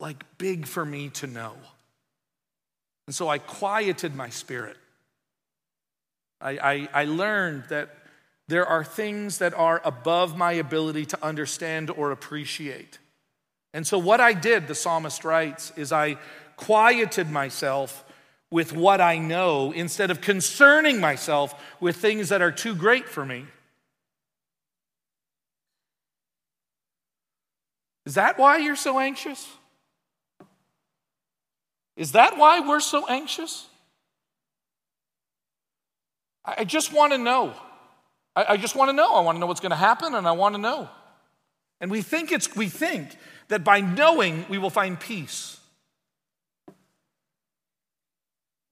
like 0.00 0.24
big 0.38 0.66
for 0.66 0.84
me 0.84 1.10
to 1.10 1.26
know. 1.26 1.54
And 3.08 3.14
so 3.14 3.26
I 3.26 3.38
quieted 3.38 4.14
my 4.14 4.28
spirit. 4.28 4.76
I, 6.42 6.50
I, 6.58 6.88
I 6.92 7.04
learned 7.06 7.64
that 7.70 7.88
there 8.48 8.66
are 8.66 8.84
things 8.84 9.38
that 9.38 9.54
are 9.54 9.80
above 9.82 10.36
my 10.36 10.52
ability 10.52 11.06
to 11.06 11.24
understand 11.24 11.88
or 11.88 12.10
appreciate. 12.10 12.98
And 13.72 13.86
so, 13.86 13.96
what 13.96 14.20
I 14.20 14.34
did, 14.34 14.68
the 14.68 14.74
psalmist 14.74 15.24
writes, 15.24 15.72
is 15.74 15.90
I 15.90 16.18
quieted 16.58 17.30
myself 17.30 18.04
with 18.50 18.74
what 18.74 19.00
I 19.00 19.16
know 19.16 19.72
instead 19.72 20.10
of 20.10 20.20
concerning 20.20 21.00
myself 21.00 21.54
with 21.80 21.96
things 21.96 22.28
that 22.28 22.42
are 22.42 22.52
too 22.52 22.74
great 22.74 23.08
for 23.08 23.24
me. 23.24 23.46
Is 28.04 28.16
that 28.16 28.38
why 28.38 28.58
you're 28.58 28.76
so 28.76 28.98
anxious? 28.98 29.48
Is 31.98 32.12
that 32.12 32.38
why 32.38 32.60
we're 32.60 32.80
so 32.80 33.06
anxious? 33.08 33.66
I 36.44 36.64
just 36.64 36.92
want 36.92 37.12
to 37.12 37.18
know. 37.18 37.52
I, 38.36 38.56
just 38.56 38.76
want 38.76 38.88
to 38.88 38.92
know. 38.92 39.16
I 39.16 39.20
want 39.20 39.34
to 39.34 39.40
know 39.40 39.46
what's 39.46 39.60
going 39.60 39.70
to 39.70 39.76
happen, 39.76 40.14
and 40.14 40.26
I 40.26 40.30
want 40.30 40.54
to 40.54 40.60
know. 40.60 40.88
And 41.80 41.90
we 41.90 42.00
think 42.00 42.30
it's 42.30 42.54
we 42.54 42.68
think 42.68 43.16
that 43.48 43.64
by 43.64 43.80
knowing 43.80 44.46
we 44.48 44.58
will 44.58 44.70
find 44.70 44.98
peace. 44.98 45.58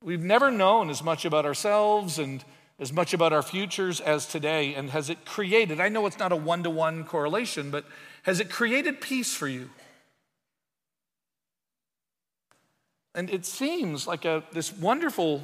We've 0.03 0.23
never 0.23 0.53
known 0.53 0.89
as 0.89 1.03
much 1.03 1.25
about 1.25 1.45
ourselves 1.45 2.21
and 2.21 2.45
as 2.79 2.93
much 2.93 3.13
about 3.13 3.33
our 3.33 3.43
futures 3.43 4.01
as 4.01 4.27
today. 4.27 4.75
And 4.75 4.91
has 4.91 5.11
it 5.11 5.25
created, 5.25 5.81
I 5.81 5.89
know 5.89 6.07
it's 6.07 6.19
not 6.19 6.31
a 6.31 6.37
one 6.37 6.63
to 6.63 6.71
one 6.71 7.03
correlation, 7.03 7.73
but 7.73 7.85
has 8.23 8.39
it 8.39 8.51
created 8.51 9.01
peace 9.01 9.35
for 9.35 9.49
you? 9.49 9.71
And 13.17 13.31
it 13.31 13.47
seems 13.47 14.07
like 14.07 14.27
a, 14.27 14.45
this 14.53 14.73
wonderful 14.73 15.43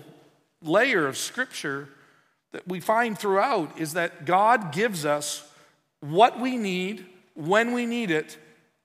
layer 0.61 1.07
of 1.07 1.17
scripture 1.17 1.89
that 2.53 2.69
we 2.69 2.81
find 2.81 3.19
throughout 3.19 3.81
is 3.81 3.95
that 3.95 4.27
God 4.27 4.73
gives 4.73 5.07
us 5.07 5.51
what 6.01 6.39
we 6.39 6.59
need 6.59 7.07
when 7.35 7.73
we 7.73 7.87
need 7.87 8.11
it. 8.11 8.37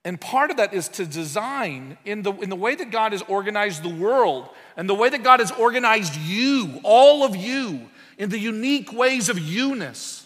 And 0.05 0.19
part 0.21 0.51
of 0.51 0.57
that 0.57 0.73
is 0.73 0.87
to 0.89 1.05
design 1.05 1.97
in 2.05 2.21
the, 2.21 2.31
in 2.31 2.49
the 2.49 2.55
way 2.55 2.75
that 2.75 2.89
God 2.89 3.11
has 3.11 3.21
organized 3.23 3.83
the 3.83 3.93
world 3.93 4.47
and 4.77 4.89
the 4.89 4.95
way 4.95 5.09
that 5.09 5.21
God 5.21 5.41
has 5.41 5.51
organized 5.51 6.15
you, 6.15 6.79
all 6.83 7.25
of 7.25 7.35
you, 7.35 7.89
in 8.17 8.29
the 8.29 8.39
unique 8.39 8.93
ways 8.93 9.27
of 9.27 9.37
you-ness. 9.37 10.25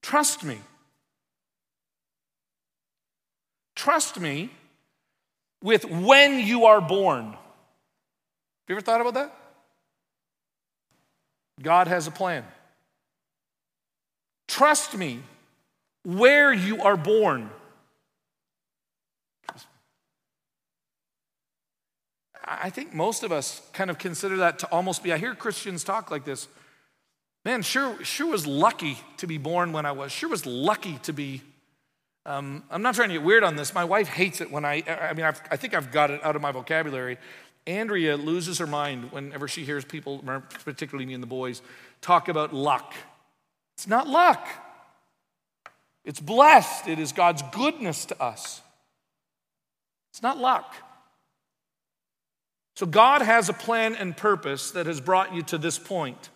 Trust 0.00 0.42
me. 0.44 0.60
Trust 3.76 4.18
me 4.18 4.50
with 5.62 5.84
when 5.84 6.38
you 6.40 6.66
are 6.66 6.80
born. 6.80 7.26
Have 7.26 7.36
you 8.68 8.74
ever 8.76 8.80
thought 8.80 9.00
about 9.00 9.14
that? 9.14 9.34
God 11.60 11.88
has 11.88 12.06
a 12.06 12.10
plan. 12.10 12.44
Trust 14.46 14.96
me 14.96 15.20
where 16.04 16.52
you 16.52 16.82
are 16.82 16.96
born. 16.96 17.50
I 22.44 22.70
think 22.70 22.94
most 22.94 23.24
of 23.24 23.30
us 23.32 23.60
kind 23.74 23.90
of 23.90 23.98
consider 23.98 24.38
that 24.38 24.58
to 24.60 24.66
almost 24.72 25.02
be. 25.02 25.12
I 25.12 25.18
hear 25.18 25.34
Christians 25.34 25.84
talk 25.84 26.10
like 26.10 26.24
this. 26.24 26.48
Man, 27.44 27.62
sure, 27.62 28.02
sure 28.02 28.30
was 28.30 28.46
lucky 28.46 28.98
to 29.18 29.26
be 29.26 29.38
born 29.38 29.72
when 29.72 29.84
I 29.84 29.92
was. 29.92 30.12
Sure 30.12 30.30
was 30.30 30.46
lucky 30.46 30.98
to 31.02 31.12
be. 31.12 31.42
Um, 32.28 32.62
I'm 32.70 32.82
not 32.82 32.94
trying 32.94 33.08
to 33.08 33.14
get 33.14 33.22
weird 33.22 33.42
on 33.42 33.56
this. 33.56 33.72
My 33.72 33.84
wife 33.84 34.06
hates 34.06 34.42
it 34.42 34.50
when 34.50 34.62
I. 34.62 34.82
I 34.86 35.14
mean, 35.14 35.24
I've, 35.24 35.40
I 35.50 35.56
think 35.56 35.72
I've 35.72 35.90
got 35.90 36.10
it 36.10 36.22
out 36.22 36.36
of 36.36 36.42
my 36.42 36.52
vocabulary. 36.52 37.16
Andrea 37.66 38.18
loses 38.18 38.58
her 38.58 38.66
mind 38.66 39.10
whenever 39.12 39.48
she 39.48 39.64
hears 39.64 39.82
people, 39.82 40.22
particularly 40.62 41.06
me 41.06 41.14
and 41.14 41.22
the 41.22 41.26
boys, 41.26 41.62
talk 42.02 42.28
about 42.28 42.52
luck. 42.52 42.92
It's 43.78 43.88
not 43.88 44.06
luck, 44.08 44.46
it's 46.04 46.20
blessed. 46.20 46.86
It 46.86 46.98
is 46.98 47.12
God's 47.12 47.42
goodness 47.50 48.04
to 48.06 48.22
us. 48.22 48.60
It's 50.12 50.22
not 50.22 50.36
luck. 50.36 50.74
So, 52.76 52.84
God 52.84 53.22
has 53.22 53.48
a 53.48 53.54
plan 53.54 53.96
and 53.96 54.14
purpose 54.14 54.72
that 54.72 54.84
has 54.84 55.00
brought 55.00 55.34
you 55.34 55.40
to 55.44 55.56
this 55.56 55.78
point. 55.78 56.28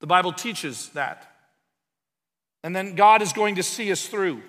The 0.00 0.06
Bible 0.06 0.34
teaches 0.34 0.90
that. 0.90 1.34
And 2.62 2.76
then 2.76 2.94
God 2.94 3.22
is 3.22 3.32
going 3.32 3.54
to 3.54 3.62
see 3.62 3.90
us 3.90 4.06
through. 4.06 4.42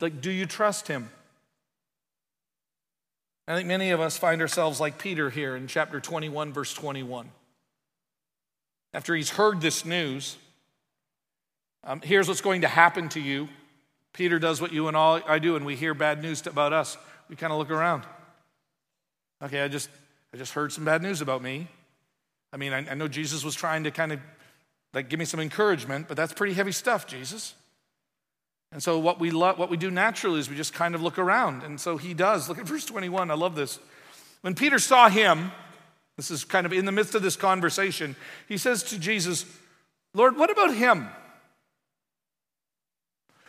Like, 0.00 0.20
do 0.20 0.30
you 0.30 0.46
trust 0.46 0.88
Him? 0.88 1.10
I 3.48 3.54
think 3.56 3.66
many 3.66 3.90
of 3.90 4.00
us 4.00 4.18
find 4.18 4.42
ourselves 4.42 4.78
like 4.78 4.98
Peter 4.98 5.30
here 5.30 5.56
in 5.56 5.68
chapter 5.68 6.00
21, 6.00 6.52
verse 6.52 6.74
21. 6.74 7.30
After 8.92 9.14
he's 9.14 9.30
heard 9.30 9.62
this 9.62 9.86
news, 9.86 10.36
um, 11.82 12.02
here's 12.02 12.28
what's 12.28 12.42
going 12.42 12.60
to 12.60 12.68
happen 12.68 13.08
to 13.10 13.20
you. 13.20 13.48
Peter 14.12 14.38
does 14.38 14.60
what 14.60 14.72
you 14.72 14.88
and 14.88 14.96
all 14.96 15.20
I 15.26 15.38
do, 15.38 15.56
and 15.56 15.64
we 15.64 15.76
hear 15.76 15.94
bad 15.94 16.20
news 16.20 16.46
about 16.46 16.74
us. 16.74 16.98
We 17.30 17.36
kind 17.36 17.52
of 17.52 17.58
look 17.58 17.70
around. 17.70 18.02
Okay, 19.42 19.62
I 19.62 19.68
just 19.68 19.88
I 20.34 20.36
just 20.36 20.52
heard 20.52 20.72
some 20.72 20.84
bad 20.84 21.02
news 21.02 21.20
about 21.20 21.42
me. 21.42 21.68
I 22.52 22.56
mean, 22.56 22.72
I, 22.72 22.90
I 22.90 22.94
know 22.94 23.08
Jesus 23.08 23.44
was 23.44 23.54
trying 23.54 23.84
to 23.84 23.90
kind 23.90 24.12
of 24.12 24.20
like 24.92 25.08
give 25.08 25.18
me 25.18 25.24
some 25.24 25.40
encouragement, 25.40 26.08
but 26.08 26.16
that's 26.16 26.32
pretty 26.32 26.54
heavy 26.54 26.72
stuff, 26.72 27.06
Jesus. 27.06 27.54
And 28.72 28.82
so 28.82 28.98
what 28.98 29.18
we 29.18 29.30
what 29.30 29.70
we 29.70 29.76
do 29.76 29.90
naturally 29.90 30.40
is 30.40 30.50
we 30.50 30.56
just 30.56 30.74
kind 30.74 30.94
of 30.94 31.02
look 31.02 31.18
around. 31.18 31.62
And 31.62 31.80
so 31.80 31.96
he 31.96 32.12
does. 32.12 32.48
Look 32.48 32.58
at 32.58 32.66
verse 32.66 32.84
21. 32.84 33.30
I 33.30 33.34
love 33.34 33.54
this. 33.54 33.78
When 34.42 34.54
Peter 34.54 34.78
saw 34.78 35.08
him, 35.08 35.52
this 36.16 36.30
is 36.30 36.44
kind 36.44 36.66
of 36.66 36.72
in 36.72 36.84
the 36.84 36.92
midst 36.92 37.14
of 37.14 37.22
this 37.22 37.36
conversation, 37.36 38.14
he 38.46 38.58
says 38.58 38.82
to 38.84 38.98
Jesus, 38.98 39.46
Lord, 40.14 40.36
what 40.36 40.50
about 40.50 40.74
him? 40.74 41.08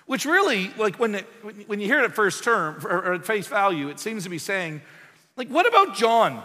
Which 0.05 0.25
really, 0.25 0.71
like 0.77 0.97
when, 0.97 1.15
it, 1.15 1.25
when 1.67 1.79
you 1.79 1.85
hear 1.85 1.99
it 1.99 2.05
at 2.05 2.15
first 2.15 2.43
term 2.43 2.83
or 2.85 3.13
at 3.13 3.25
face 3.25 3.47
value, 3.47 3.89
it 3.89 3.99
seems 3.99 4.23
to 4.23 4.29
be 4.29 4.39
saying, 4.39 4.81
like, 5.35 5.49
what 5.49 5.67
about 5.67 5.95
John? 5.95 6.43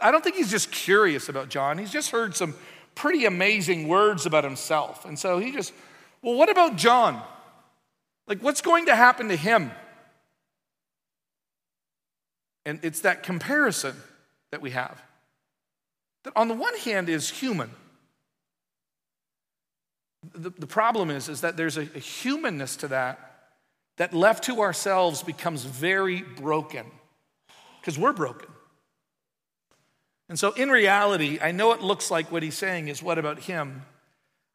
I 0.00 0.10
don't 0.10 0.24
think 0.24 0.36
he's 0.36 0.50
just 0.50 0.72
curious 0.72 1.28
about 1.28 1.48
John. 1.48 1.78
He's 1.78 1.92
just 1.92 2.10
heard 2.10 2.34
some 2.34 2.54
pretty 2.94 3.26
amazing 3.26 3.88
words 3.88 4.24
about 4.24 4.42
himself. 4.42 5.04
And 5.04 5.18
so 5.18 5.38
he 5.38 5.52
just, 5.52 5.72
well, 6.22 6.34
what 6.34 6.48
about 6.48 6.76
John? 6.76 7.22
Like, 8.26 8.40
what's 8.40 8.60
going 8.60 8.86
to 8.86 8.96
happen 8.96 9.28
to 9.28 9.36
him? 9.36 9.70
And 12.64 12.80
it's 12.82 13.00
that 13.00 13.22
comparison 13.22 13.94
that 14.50 14.60
we 14.60 14.70
have. 14.70 15.00
That 16.24 16.32
on 16.34 16.48
the 16.48 16.54
one 16.54 16.76
hand 16.78 17.08
is 17.08 17.30
human. 17.30 17.70
The, 20.34 20.50
the 20.50 20.66
problem 20.66 21.10
is, 21.10 21.28
is 21.28 21.42
that 21.42 21.56
there's 21.56 21.76
a, 21.76 21.82
a 21.82 22.00
humanness 22.00 22.76
to 22.76 22.88
that 22.88 23.20
that 23.96 24.12
left 24.12 24.44
to 24.44 24.60
ourselves 24.60 25.22
becomes 25.22 25.64
very 25.64 26.22
broken 26.22 26.84
because 27.80 27.98
we're 27.98 28.12
broken. 28.12 28.48
And 30.28 30.38
so, 30.38 30.52
in 30.52 30.70
reality, 30.70 31.38
I 31.40 31.52
know 31.52 31.72
it 31.72 31.80
looks 31.80 32.10
like 32.10 32.32
what 32.32 32.42
he's 32.42 32.56
saying 32.56 32.88
is, 32.88 33.02
what 33.02 33.16
about 33.16 33.38
him? 33.38 33.82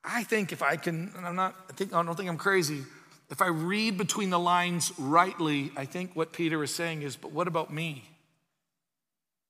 I 0.03 0.23
think 0.23 0.51
if 0.51 0.61
I 0.61 0.75
can, 0.75 1.13
and 1.15 1.25
I'm 1.25 1.35
not, 1.35 1.55
I, 1.69 1.73
think, 1.73 1.93
I 1.93 2.03
don't 2.03 2.15
think 2.15 2.27
I'm 2.27 2.37
crazy, 2.37 2.83
if 3.31 3.41
I 3.41 3.47
read 3.47 3.97
between 3.97 4.29
the 4.29 4.37
lines 4.37 4.91
rightly, 4.99 5.71
I 5.77 5.85
think 5.85 6.11
what 6.13 6.33
Peter 6.33 6.61
is 6.63 6.75
saying 6.75 7.01
is, 7.01 7.15
but 7.15 7.31
what 7.31 7.47
about 7.47 7.73
me? 7.73 8.03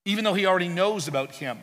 Even 0.06 0.24
though 0.24 0.36
he 0.36 0.46
already 0.46 0.70
knows 0.70 1.08
about 1.08 1.32
him. 1.32 1.58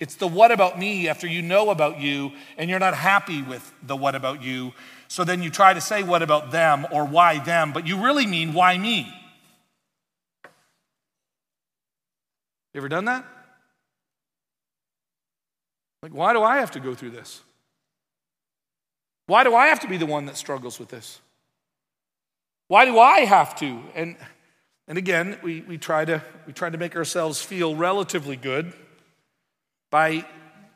It's 0.00 0.14
the 0.14 0.26
what 0.26 0.52
about 0.52 0.78
me 0.78 1.06
after 1.06 1.26
you 1.26 1.42
know 1.42 1.68
about 1.70 2.00
you 2.00 2.32
and 2.56 2.70
you're 2.70 2.78
not 2.78 2.94
happy 2.94 3.42
with 3.42 3.74
the 3.82 3.94
what 3.94 4.14
about 4.14 4.42
you. 4.42 4.72
So 5.08 5.22
then 5.22 5.42
you 5.42 5.50
try 5.50 5.74
to 5.74 5.80
say 5.80 6.02
what 6.02 6.22
about 6.22 6.50
them 6.50 6.86
or 6.90 7.04
why 7.04 7.40
them, 7.40 7.72
but 7.72 7.86
you 7.86 8.02
really 8.02 8.26
mean 8.26 8.54
why 8.54 8.78
me. 8.78 9.12
You 12.72 12.78
ever 12.78 12.88
done 12.88 13.06
that? 13.06 13.26
Like, 16.02 16.14
why 16.14 16.32
do 16.32 16.42
I 16.42 16.58
have 16.58 16.70
to 16.70 16.80
go 16.80 16.94
through 16.94 17.10
this? 17.10 17.42
Why 19.28 19.44
do 19.44 19.54
I 19.54 19.66
have 19.66 19.80
to 19.80 19.88
be 19.88 19.98
the 19.98 20.06
one 20.06 20.24
that 20.24 20.38
struggles 20.38 20.78
with 20.78 20.88
this? 20.88 21.20
Why 22.68 22.86
do 22.86 22.98
I 22.98 23.20
have 23.20 23.54
to? 23.56 23.78
And, 23.94 24.16
and 24.88 24.96
again, 24.96 25.38
we, 25.42 25.60
we, 25.60 25.76
try 25.76 26.06
to, 26.06 26.22
we 26.46 26.54
try 26.54 26.70
to 26.70 26.78
make 26.78 26.96
ourselves 26.96 27.42
feel 27.42 27.76
relatively 27.76 28.36
good 28.36 28.72
by, 29.90 30.24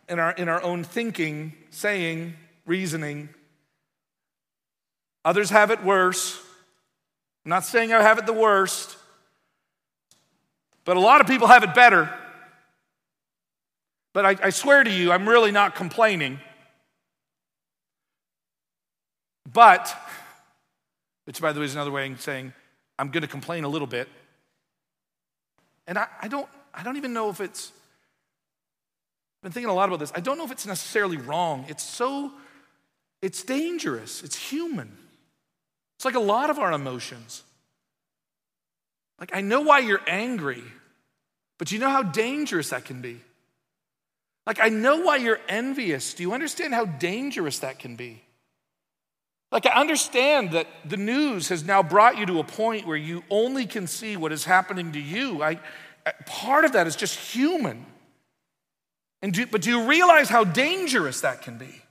in 0.07 0.19
our, 0.19 0.33
in 0.33 0.51
our 0.51 0.63
own 0.63 0.85
thinking, 0.85 1.55
saying, 1.71 2.35
reasoning, 2.67 3.31
others 5.25 5.49
have 5.49 5.71
it 5.71 5.83
worse. 5.83 6.39
I'm 7.47 7.49
not 7.49 7.65
saying 7.65 7.91
I 7.95 8.03
have 8.03 8.19
it 8.19 8.27
the 8.27 8.35
worst, 8.35 8.99
but 10.85 10.99
a 10.99 11.01
lot 11.01 11.23
of 11.23 11.27
people 11.27 11.49
have 11.49 11.65
it 11.65 11.75
better. 11.75 12.13
But 14.13 14.27
I, 14.27 14.37
I 14.43 14.51
swear 14.51 14.85
to 14.85 14.91
you, 14.91 15.11
I'm 15.11 15.27
really 15.27 15.53
not 15.53 15.75
complaining. 15.75 16.39
But, 19.51 19.95
which 21.25 21.41
by 21.41 21.53
the 21.53 21.61
way 21.61 21.67
is 21.67 21.75
another 21.75 21.91
way 21.91 22.11
of 22.11 22.21
saying, 22.21 22.53
I'm 22.99 23.11
going 23.11 23.23
to 23.23 23.29
complain 23.29 23.65
a 23.65 23.69
little 23.69 23.87
bit. 23.87 24.09
And 25.87 25.99
I, 25.99 26.07
I, 26.21 26.29
don't, 26.29 26.49
I 26.73 26.83
don't 26.83 26.97
even 26.97 27.13
know 27.13 27.31
if 27.31 27.41
it's, 27.41 27.73
I've 29.39 29.43
been 29.45 29.53
thinking 29.53 29.71
a 29.71 29.75
lot 29.75 29.89
about 29.89 29.99
this. 29.99 30.13
I 30.15 30.21
don't 30.21 30.39
know 30.39 30.45
if 30.45 30.53
it's 30.53 30.67
necessarily 30.67 31.17
wrong. 31.17 31.65
It's 31.69 31.83
so, 31.83 32.31
it's 33.21 33.43
dangerous. 33.43 34.23
It's 34.23 34.37
human. 34.37 34.97
It's 35.97 36.05
like 36.05 36.15
a 36.15 36.21
lot 36.21 36.51
of 36.51 36.59
our 36.59 36.73
emotions. 36.73 37.43
Like, 39.19 39.35
I 39.35 39.41
know 39.41 39.61
why 39.61 39.81
you're 39.81 40.03
angry, 40.07 40.63
but 41.59 41.71
you 41.71 41.79
know 41.79 41.91
how 41.91 42.03
dangerous 42.03 42.71
that 42.71 42.85
can 42.85 43.01
be? 43.01 43.21
Like, 44.47 44.59
I 44.61 44.69
know 44.69 45.03
why 45.03 45.17
you're 45.17 45.41
envious. 45.49 46.15
Do 46.15 46.25
you 46.25 46.33
understand 46.33 46.75
how 46.75 46.85
dangerous 46.87 47.61
that 47.61 47.79
can 47.79 47.95
be? 47.95 48.23
Like, 49.53 49.67
I 49.67 49.79
understand 49.79 50.53
that 50.53 50.67
the 50.83 50.97
news 50.97 51.51
has 51.51 51.63
now 51.63 51.83
brought 51.83 52.17
you 52.17 52.25
to 52.25 52.39
a 52.39 52.45
point 52.45 52.87
where 52.87 52.97
you 52.97 53.23
only 53.29 53.67
can 53.67 53.87
see 53.87 54.17
what 54.17 54.33
is 54.33 54.47
happening 54.47 54.93
to 54.93 54.99
you. 54.99 55.43
I, 55.43 55.61
part 56.25 56.65
of 56.65 56.73
that 56.73 56.87
is 56.87 56.97
just 56.97 57.19
human. 57.19 57.85
And 59.21 59.35
do, 59.35 59.45
but 59.45 59.61
do 59.61 59.69
you 59.69 59.87
realize 59.87 60.31
how 60.31 60.43
dangerous 60.43 61.21
that 61.21 61.43
can 61.43 61.59
be? 61.59 61.83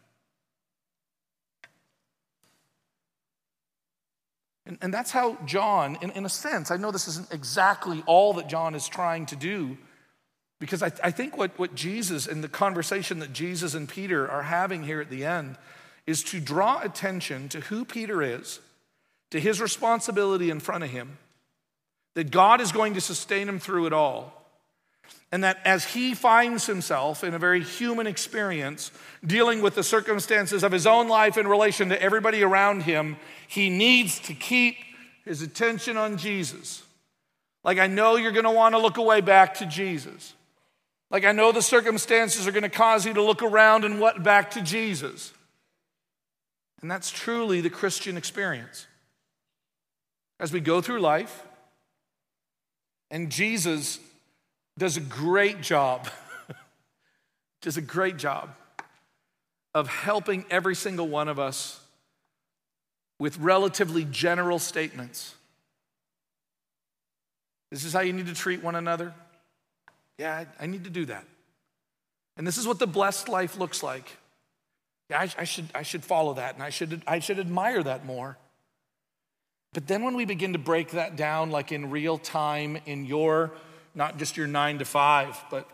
And, 4.65 4.79
and 4.81 4.91
that's 4.91 5.11
how 5.11 5.37
John, 5.45 5.99
in, 6.01 6.09
in 6.11 6.25
a 6.25 6.29
sense, 6.29 6.71
I 6.71 6.77
know 6.77 6.89
this 6.89 7.07
isn't 7.07 7.31
exactly 7.31 8.01
all 8.07 8.33
that 8.33 8.49
John 8.49 8.73
is 8.73 8.87
trying 8.87 9.27
to 9.27 9.35
do, 9.35 9.77
because 10.59 10.81
I, 10.81 10.91
I 11.03 11.11
think 11.11 11.37
what, 11.37 11.57
what 11.59 11.75
Jesus 11.75 12.25
and 12.25 12.43
the 12.43 12.49
conversation 12.49 13.19
that 13.19 13.33
Jesus 13.33 13.75
and 13.75 13.87
Peter 13.87 14.27
are 14.29 14.43
having 14.43 14.83
here 14.83 14.99
at 14.99 15.11
the 15.11 15.25
end 15.25 15.57
is 16.07 16.23
to 16.23 16.39
draw 16.39 16.81
attention 16.81 17.49
to 17.49 17.59
who 17.61 17.85
Peter 17.85 18.21
is, 18.21 18.59
to 19.31 19.39
his 19.39 19.61
responsibility 19.61 20.49
in 20.49 20.59
front 20.59 20.83
of 20.83 20.89
him, 20.89 21.17
that 22.15 22.31
God 22.31 22.59
is 22.61 22.71
going 22.71 22.95
to 22.95 23.01
sustain 23.01 23.47
him 23.47 23.59
through 23.59 23.85
it 23.85 23.93
all. 23.93 24.37
And 25.31 25.45
that 25.45 25.59
as 25.63 25.85
he 25.85 26.13
finds 26.13 26.65
himself 26.65 27.23
in 27.23 27.33
a 27.33 27.39
very 27.39 27.63
human 27.63 28.05
experience, 28.05 28.91
dealing 29.25 29.61
with 29.61 29.75
the 29.75 29.83
circumstances 29.83 30.63
of 30.63 30.73
his 30.73 30.85
own 30.85 31.07
life 31.07 31.37
in 31.37 31.47
relation 31.47 31.89
to 31.89 32.01
everybody 32.01 32.43
around 32.43 32.81
him, 32.81 33.15
he 33.47 33.69
needs 33.69 34.19
to 34.21 34.33
keep 34.33 34.75
his 35.23 35.41
attention 35.41 35.95
on 35.95 36.17
Jesus. 36.17 36.83
Like, 37.63 37.77
I 37.77 37.87
know 37.87 38.17
you're 38.17 38.31
going 38.31 38.43
to 38.43 38.51
want 38.51 38.73
to 38.75 38.79
look 38.79 38.97
away 38.97 39.21
back 39.21 39.55
to 39.55 39.65
Jesus. 39.65 40.33
Like, 41.09 41.23
I 41.23 41.31
know 41.31 41.51
the 41.51 41.61
circumstances 41.61 42.47
are 42.47 42.51
going 42.51 42.63
to 42.63 42.69
cause 42.69 43.05
you 43.05 43.13
to 43.13 43.21
look 43.21 43.43
around 43.43 43.85
and 43.85 43.99
what 43.99 44.23
back 44.23 44.51
to 44.51 44.61
Jesus. 44.61 45.31
And 46.81 46.89
that's 46.89 47.11
truly 47.11 47.61
the 47.61 47.69
Christian 47.69 48.17
experience. 48.17 48.87
As 50.39 50.51
we 50.51 50.59
go 50.59 50.81
through 50.81 50.99
life, 50.99 51.45
and 53.11 53.29
Jesus 53.29 53.99
does 54.77 54.97
a 54.97 55.01
great 55.01 55.61
job, 55.61 56.09
does 57.61 57.77
a 57.77 57.81
great 57.81 58.17
job 58.17 58.49
of 59.73 59.87
helping 59.87 60.45
every 60.49 60.75
single 60.75 61.07
one 61.07 61.27
of 61.27 61.39
us 61.39 61.79
with 63.19 63.37
relatively 63.37 64.05
general 64.05 64.57
statements. 64.57 65.35
This 67.69 67.85
is 67.85 67.93
how 67.93 68.01
you 68.01 68.13
need 68.13 68.27
to 68.27 68.33
treat 68.33 68.63
one 68.63 68.75
another. 68.75 69.13
Yeah, 70.17 70.45
I, 70.59 70.65
need 70.65 70.83
to 70.83 70.89
do 70.89 71.05
that. 71.05 71.25
And 72.37 72.45
this 72.45 72.57
is 72.57 72.67
what 72.67 72.79
the 72.79 72.87
blessed 72.87 73.29
life 73.29 73.57
looks 73.57 73.81
like. 73.81 74.17
I, 75.13 75.29
I, 75.37 75.43
should, 75.43 75.65
I 75.73 75.83
should 75.83 76.03
follow 76.03 76.33
that 76.35 76.55
and 76.55 76.63
I 76.63 76.69
should, 76.69 77.01
I 77.07 77.19
should 77.19 77.39
admire 77.39 77.83
that 77.83 78.05
more. 78.05 78.37
But 79.73 79.87
then 79.87 80.03
when 80.03 80.15
we 80.15 80.25
begin 80.25 80.53
to 80.53 80.59
break 80.59 80.91
that 80.91 81.15
down, 81.15 81.49
like 81.49 81.71
in 81.71 81.89
real 81.89 82.17
time, 82.17 82.77
in 82.85 83.05
your, 83.05 83.51
not 83.95 84.17
just 84.17 84.35
your 84.35 84.47
nine 84.47 84.79
to 84.79 84.85
five, 84.85 85.41
but 85.49 85.69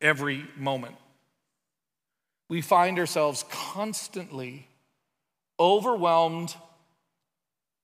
every 0.00 0.46
moment, 0.56 0.94
we 2.48 2.60
find 2.60 2.98
ourselves 2.98 3.44
constantly 3.50 4.68
overwhelmed 5.58 6.54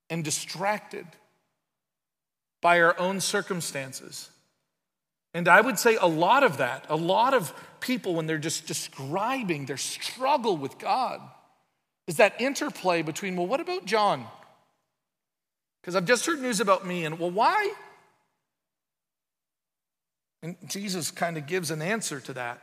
and 0.08 0.24
distracted 0.24 1.06
by 2.60 2.80
our 2.80 2.98
own 2.98 3.20
circumstances. 3.20 4.30
And 5.36 5.48
I 5.48 5.60
would 5.60 5.78
say 5.78 5.96
a 5.96 6.06
lot 6.06 6.44
of 6.44 6.56
that, 6.56 6.86
a 6.88 6.96
lot 6.96 7.34
of 7.34 7.52
people, 7.80 8.14
when 8.14 8.26
they're 8.26 8.38
just 8.38 8.66
describing 8.66 9.66
their 9.66 9.76
struggle 9.76 10.56
with 10.56 10.78
God, 10.78 11.20
is 12.06 12.16
that 12.16 12.40
interplay 12.40 13.02
between, 13.02 13.36
well, 13.36 13.46
what 13.46 13.60
about 13.60 13.84
John? 13.84 14.24
Because 15.82 15.94
I've 15.94 16.06
just 16.06 16.24
heard 16.24 16.40
news 16.40 16.58
about 16.60 16.86
me, 16.86 17.04
and 17.04 17.18
well, 17.18 17.30
why? 17.30 17.70
And 20.42 20.56
Jesus 20.66 21.10
kind 21.10 21.36
of 21.36 21.46
gives 21.46 21.70
an 21.70 21.82
answer 21.82 22.18
to 22.18 22.32
that. 22.32 22.62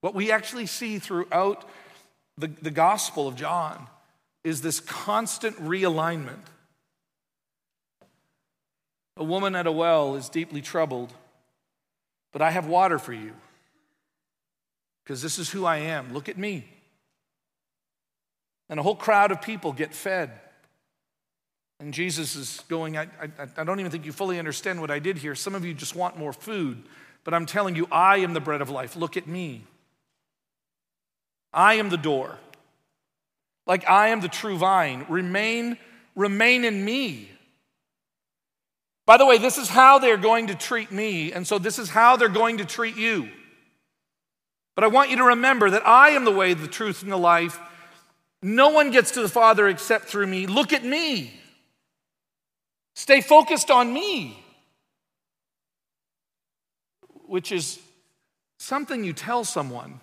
What 0.00 0.14
we 0.14 0.32
actually 0.32 0.64
see 0.64 0.98
throughout 0.98 1.68
the, 2.38 2.48
the 2.62 2.70
Gospel 2.70 3.28
of 3.28 3.36
John 3.36 3.88
is 4.42 4.62
this 4.62 4.80
constant 4.80 5.54
realignment. 5.58 6.46
A 9.18 9.24
woman 9.24 9.54
at 9.54 9.66
a 9.66 9.72
well 9.72 10.14
is 10.14 10.30
deeply 10.30 10.62
troubled, 10.62 11.12
but 12.32 12.42
I 12.42 12.50
have 12.50 12.66
water 12.66 12.98
for 12.98 13.12
you 13.12 13.32
because 15.02 15.22
this 15.22 15.38
is 15.38 15.50
who 15.50 15.64
I 15.64 15.78
am. 15.78 16.12
Look 16.12 16.28
at 16.28 16.36
me. 16.36 16.66
And 18.68 18.80
a 18.80 18.82
whole 18.82 18.96
crowd 18.96 19.30
of 19.30 19.40
people 19.40 19.72
get 19.72 19.94
fed. 19.94 20.32
And 21.78 21.92
Jesus 21.94 22.34
is 22.36 22.62
going, 22.68 22.96
I, 22.96 23.02
I, 23.02 23.28
I, 23.58 23.64
don't 23.64 23.80
even 23.80 23.92
think 23.92 24.06
you 24.06 24.12
fully 24.12 24.38
understand 24.38 24.80
what 24.80 24.90
I 24.90 24.98
did 24.98 25.18
here. 25.18 25.34
Some 25.34 25.54
of 25.54 25.64
you 25.64 25.74
just 25.74 25.94
want 25.94 26.18
more 26.18 26.32
food, 26.32 26.82
but 27.22 27.34
I'm 27.34 27.46
telling 27.46 27.76
you, 27.76 27.86
I 27.92 28.18
am 28.18 28.32
the 28.32 28.40
bread 28.40 28.62
of 28.62 28.70
life. 28.70 28.96
Look 28.96 29.16
at 29.16 29.26
me. 29.26 29.64
I 31.52 31.74
am 31.74 31.90
the 31.90 31.96
door. 31.96 32.38
Like 33.66 33.88
I 33.88 34.08
am 34.08 34.20
the 34.20 34.28
true 34.28 34.56
vine. 34.56 35.06
Remain, 35.08 35.76
remain 36.14 36.64
in 36.64 36.84
me. 36.84 37.30
By 39.06 39.16
the 39.16 39.24
way, 39.24 39.38
this 39.38 39.56
is 39.56 39.68
how 39.68 40.00
they're 40.00 40.16
going 40.16 40.48
to 40.48 40.54
treat 40.56 40.90
me, 40.90 41.32
and 41.32 41.46
so 41.46 41.58
this 41.58 41.78
is 41.78 41.88
how 41.88 42.16
they're 42.16 42.28
going 42.28 42.58
to 42.58 42.64
treat 42.64 42.96
you. 42.96 43.28
But 44.74 44.82
I 44.82 44.88
want 44.88 45.10
you 45.10 45.16
to 45.18 45.24
remember 45.24 45.70
that 45.70 45.86
I 45.86 46.10
am 46.10 46.24
the 46.24 46.32
way, 46.32 46.52
the 46.52 46.66
truth, 46.66 47.02
and 47.02 47.10
the 47.10 47.16
life. 47.16 47.58
No 48.42 48.70
one 48.70 48.90
gets 48.90 49.12
to 49.12 49.22
the 49.22 49.28
Father 49.28 49.68
except 49.68 50.06
through 50.06 50.26
me. 50.26 50.46
Look 50.46 50.72
at 50.72 50.84
me. 50.84 51.32
Stay 52.96 53.20
focused 53.20 53.70
on 53.70 53.92
me, 53.92 54.42
which 57.26 57.52
is 57.52 57.78
something 58.58 59.04
you 59.04 59.12
tell 59.12 59.44
someone. 59.44 60.00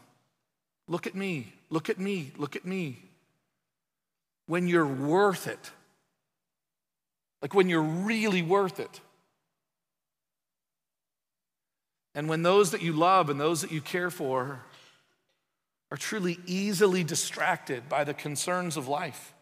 Look 0.88 1.08
at 1.08 1.16
me, 1.16 1.52
look 1.70 1.90
at 1.90 2.00
me, 2.00 2.32
look 2.38 2.56
at 2.56 2.66
me. 2.66 3.00
When 4.46 4.68
you're 4.68 4.86
worth 4.86 5.48
it, 5.48 5.72
like 7.44 7.54
when 7.54 7.70
you're 7.70 7.84
really 7.84 8.42
worth 8.42 8.80
it. 8.80 9.02
And 12.16 12.30
when 12.30 12.42
those 12.42 12.72
that 12.72 12.82
you 12.82 12.94
love 12.94 13.30
and 13.30 13.40
those 13.40 13.62
that 13.62 13.72
you 13.72 13.82
care 13.82 14.10
for 14.10 14.62
are 15.92 15.98
truly 15.98 16.40
easily 16.48 17.04
distracted 17.04 17.90
by 17.90 18.04
the 18.04 18.14
concerns 18.14 18.78
of 18.78 18.88
life, 18.88 19.34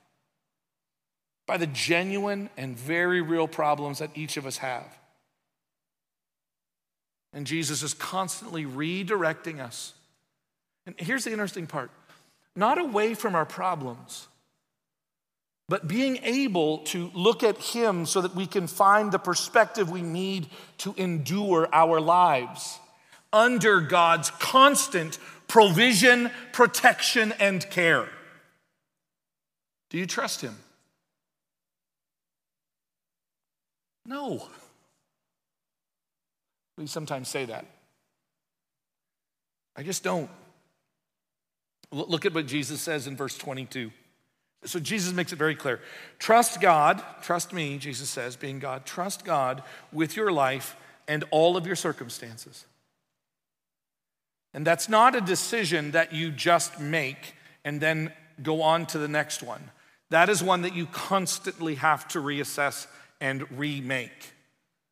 by 1.46 1.58
the 1.58 1.68
genuine 1.68 2.50
and 2.58 2.76
very 2.76 3.22
real 3.22 3.48
problems 3.48 4.00
that 4.00 4.10
each 4.16 4.36
of 4.36 4.46
us 4.46 4.58
have. 4.58 4.98
And 7.34 7.48
Jesus 7.48 7.84
is 7.84 7.94
constantly 7.94 8.66
redirecting 8.66 9.62
us 9.62 9.94
And 10.86 10.96
here's 10.98 11.24
the 11.24 11.32
interesting 11.32 11.68
part 11.68 11.92
not 12.56 12.78
away 12.78 13.14
from 13.14 13.36
our 13.36 13.46
problems, 13.46 14.28
but 15.72 15.88
being 15.88 16.20
able 16.24 16.80
to 16.80 17.10
look 17.14 17.44
at 17.44 17.58
Him 17.58 18.06
so 18.06 18.20
that 18.20 18.36
we 18.36 18.46
can 18.46 18.68
find 18.68 19.10
the 19.10 19.18
perspective 19.18 19.90
we 19.90 20.02
need 20.02 20.48
to 20.80 20.94
endure 20.98 21.70
our 21.72 22.02
lives 22.02 22.78
under 23.32 23.80
God's 23.80 24.32
constant 24.32 25.18
provision, 25.48 26.30
protection, 26.52 27.34
and 27.40 27.70
care. 27.70 28.10
Do 29.90 29.98
you 29.98 30.06
trust 30.06 30.42
Him? 30.42 30.58
No. 34.06 34.46
We 36.78 36.86
sometimes 36.86 37.30
say 37.30 37.46
that. 37.46 37.66
I 39.78 39.84
just 39.84 40.04
don't. 40.04 40.30
Look 41.94 42.26
at 42.26 42.34
what 42.34 42.46
Jesus 42.46 42.82
says 42.82 43.08
in 43.08 43.16
verse 43.16 43.38
22. 43.38 43.90
So 44.64 44.80
Jesus 44.80 45.14
makes 45.14 45.34
it 45.34 45.38
very 45.38 45.56
clear. 45.56 45.80
Trust 46.20 46.62
God, 46.62 47.04
trust 47.24 47.52
me, 47.52 47.78
Jesus 47.78 48.10
says, 48.10 48.36
being 48.36 48.60
God, 48.60 48.86
trust 48.86 49.26
God 49.26 49.64
with 49.92 50.16
your 50.16 50.32
life 50.32 50.76
and 51.08 51.24
all 51.32 51.58
of 51.58 51.66
your 51.66 51.76
circumstances. 51.76 52.66
And 54.54 54.68
that's 54.68 54.88
not 54.88 55.16
a 55.16 55.22
decision 55.22 55.92
that 55.92 56.14
you 56.14 56.30
just 56.32 56.80
make 56.80 57.34
and 57.64 57.82
then 57.82 58.12
go 58.44 58.62
on 58.62 58.86
to 58.88 58.98
the 58.98 59.08
next 59.08 59.42
one. 59.42 59.72
That 60.10 60.30
is 60.30 60.44
one 60.44 60.64
that 60.64 60.76
you 60.76 60.86
constantly 60.88 61.76
have 61.76 62.08
to 62.10 62.20
reassess 62.20 62.86
and 63.20 63.50
remake, 63.58 64.34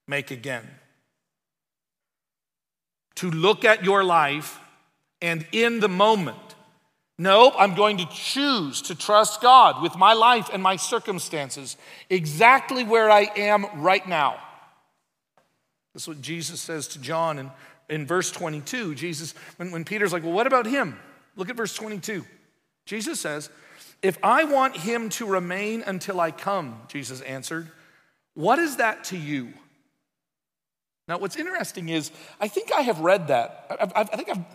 make 0.08 0.32
again. 0.32 0.68
To 3.16 3.30
look 3.30 3.66
at 3.66 3.84
your 3.84 4.04
life 4.04 4.60
and 5.22 5.46
in 5.52 5.82
the 5.82 5.90
moment, 5.90 6.38
no, 7.20 7.52
I'm 7.52 7.76
going 7.76 7.98
to 7.98 8.08
choose 8.08 8.82
to 8.84 8.96
trust 8.96 9.42
God 9.42 9.84
with 9.84 9.96
my 9.96 10.14
life 10.14 10.50
and 10.52 10.64
my 10.64 10.78
circumstances 10.78 11.78
exactly 12.10 12.84
where 12.84 13.12
I 13.12 13.30
am 13.36 13.68
right 13.76 14.08
now. 14.08 14.38
That's 15.94 16.08
what 16.08 16.22
Jesus 16.22 16.60
says 16.62 16.88
to 16.90 17.00
John 17.00 17.38
in, 17.38 17.52
in 17.90 18.08
verse 18.08 18.32
22. 18.32 18.96
Jesus, 18.96 19.36
when, 19.58 19.70
when 19.70 19.86
Peter's 19.86 20.14
like, 20.14 20.24
Well, 20.24 20.32
what 20.32 20.48
about 20.48 20.66
him? 20.66 20.98
Look 21.36 21.50
at 21.50 21.56
verse 21.56 21.76
22. 21.76 22.26
Jesus 22.86 23.20
says, 23.20 23.50
If 24.02 24.18
I 24.24 24.46
want 24.46 24.78
him 24.78 25.10
to 25.10 25.28
remain 25.28 25.84
until 25.86 26.20
I 26.20 26.32
come, 26.32 26.82
Jesus 26.88 27.22
answered, 27.22 27.70
what 28.40 28.58
is 28.58 28.78
that 28.78 29.04
to 29.06 29.18
you? 29.18 29.54
Now, 31.10 31.18
what's 31.18 31.36
interesting 31.36 31.90
is 31.90 32.10
I 32.40 32.48
think 32.48 32.72
I 32.72 32.84
have 32.84 33.02
read 33.02 33.28
that. 33.28 33.66
I, 33.70 33.84
I, 33.84 34.02
I 34.02 34.16
think 34.16 34.30
I've 34.30 34.46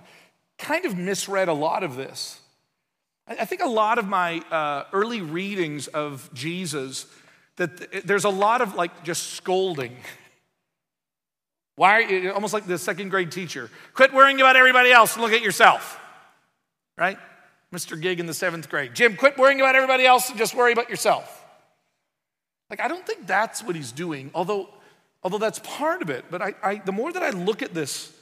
kind 0.56 0.86
of 0.86 0.96
misread 0.96 1.48
a 1.48 1.52
lot 1.52 1.82
of 1.82 1.94
this. 1.94 2.40
I 3.26 3.46
think 3.46 3.62
a 3.62 3.68
lot 3.68 3.98
of 3.98 4.06
my 4.06 4.40
uh, 4.50 4.84
early 4.92 5.22
readings 5.22 5.86
of 5.86 6.28
Jesus, 6.34 7.06
that 7.56 8.06
there's 8.06 8.24
a 8.24 8.30
lot 8.30 8.60
of 8.60 8.74
like 8.74 9.04
just 9.04 9.34
scolding. 9.34 9.96
Why 11.76 12.00
you, 12.00 12.32
almost 12.32 12.52
like 12.52 12.66
the 12.66 12.78
second 12.78 13.08
grade 13.08 13.32
teacher? 13.32 13.70
Quit 13.94 14.12
worrying 14.12 14.40
about 14.40 14.56
everybody 14.56 14.92
else 14.92 15.14
and 15.14 15.22
look 15.22 15.32
at 15.32 15.42
yourself. 15.42 15.98
Right? 16.96 17.18
Mr. 17.74 18.00
Gig 18.00 18.20
in 18.20 18.26
the 18.26 18.34
seventh 18.34 18.68
grade. 18.68 18.94
Jim, 18.94 19.16
quit 19.16 19.36
worrying 19.36 19.60
about 19.60 19.74
everybody 19.74 20.06
else 20.06 20.28
and 20.28 20.38
just 20.38 20.54
worry 20.54 20.72
about 20.72 20.88
yourself. 20.88 21.44
Like, 22.70 22.80
I 22.80 22.88
don't 22.88 23.04
think 23.04 23.26
that's 23.26 23.62
what 23.62 23.74
he's 23.74 23.90
doing, 23.90 24.30
although, 24.34 24.68
although 25.22 25.38
that's 25.38 25.58
part 25.58 26.00
of 26.00 26.10
it. 26.10 26.24
But 26.30 26.40
I, 26.40 26.54
I, 26.62 26.76
the 26.76 26.92
more 26.92 27.12
that 27.12 27.22
I 27.22 27.30
look 27.30 27.62
at 27.62 27.74
this, 27.74 28.12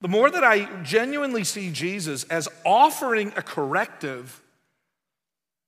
the 0.00 0.08
more 0.08 0.30
that 0.30 0.44
I 0.44 0.82
genuinely 0.82 1.44
see 1.44 1.70
Jesus 1.70 2.24
as 2.24 2.48
offering 2.64 3.32
a 3.36 3.42
corrective. 3.42 4.40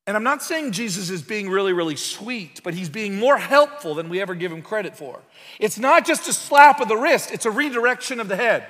And 0.06 0.16
I'm 0.16 0.22
not 0.22 0.42
saying 0.42 0.72
Jesus 0.72 1.10
is 1.10 1.22
being 1.22 1.48
really, 1.48 1.72
really 1.72 1.96
sweet, 1.96 2.62
but 2.62 2.74
he's 2.74 2.88
being 2.88 3.18
more 3.18 3.38
helpful 3.38 3.94
than 3.94 4.08
we 4.08 4.20
ever 4.20 4.34
give 4.34 4.52
him 4.52 4.62
credit 4.62 4.96
for. 4.96 5.20
It's 5.58 5.78
not 5.78 6.06
just 6.06 6.28
a 6.28 6.32
slap 6.32 6.80
of 6.80 6.88
the 6.88 6.96
wrist, 6.96 7.30
it's 7.32 7.46
a 7.46 7.50
redirection 7.50 8.20
of 8.20 8.28
the 8.28 8.36
head. 8.36 8.66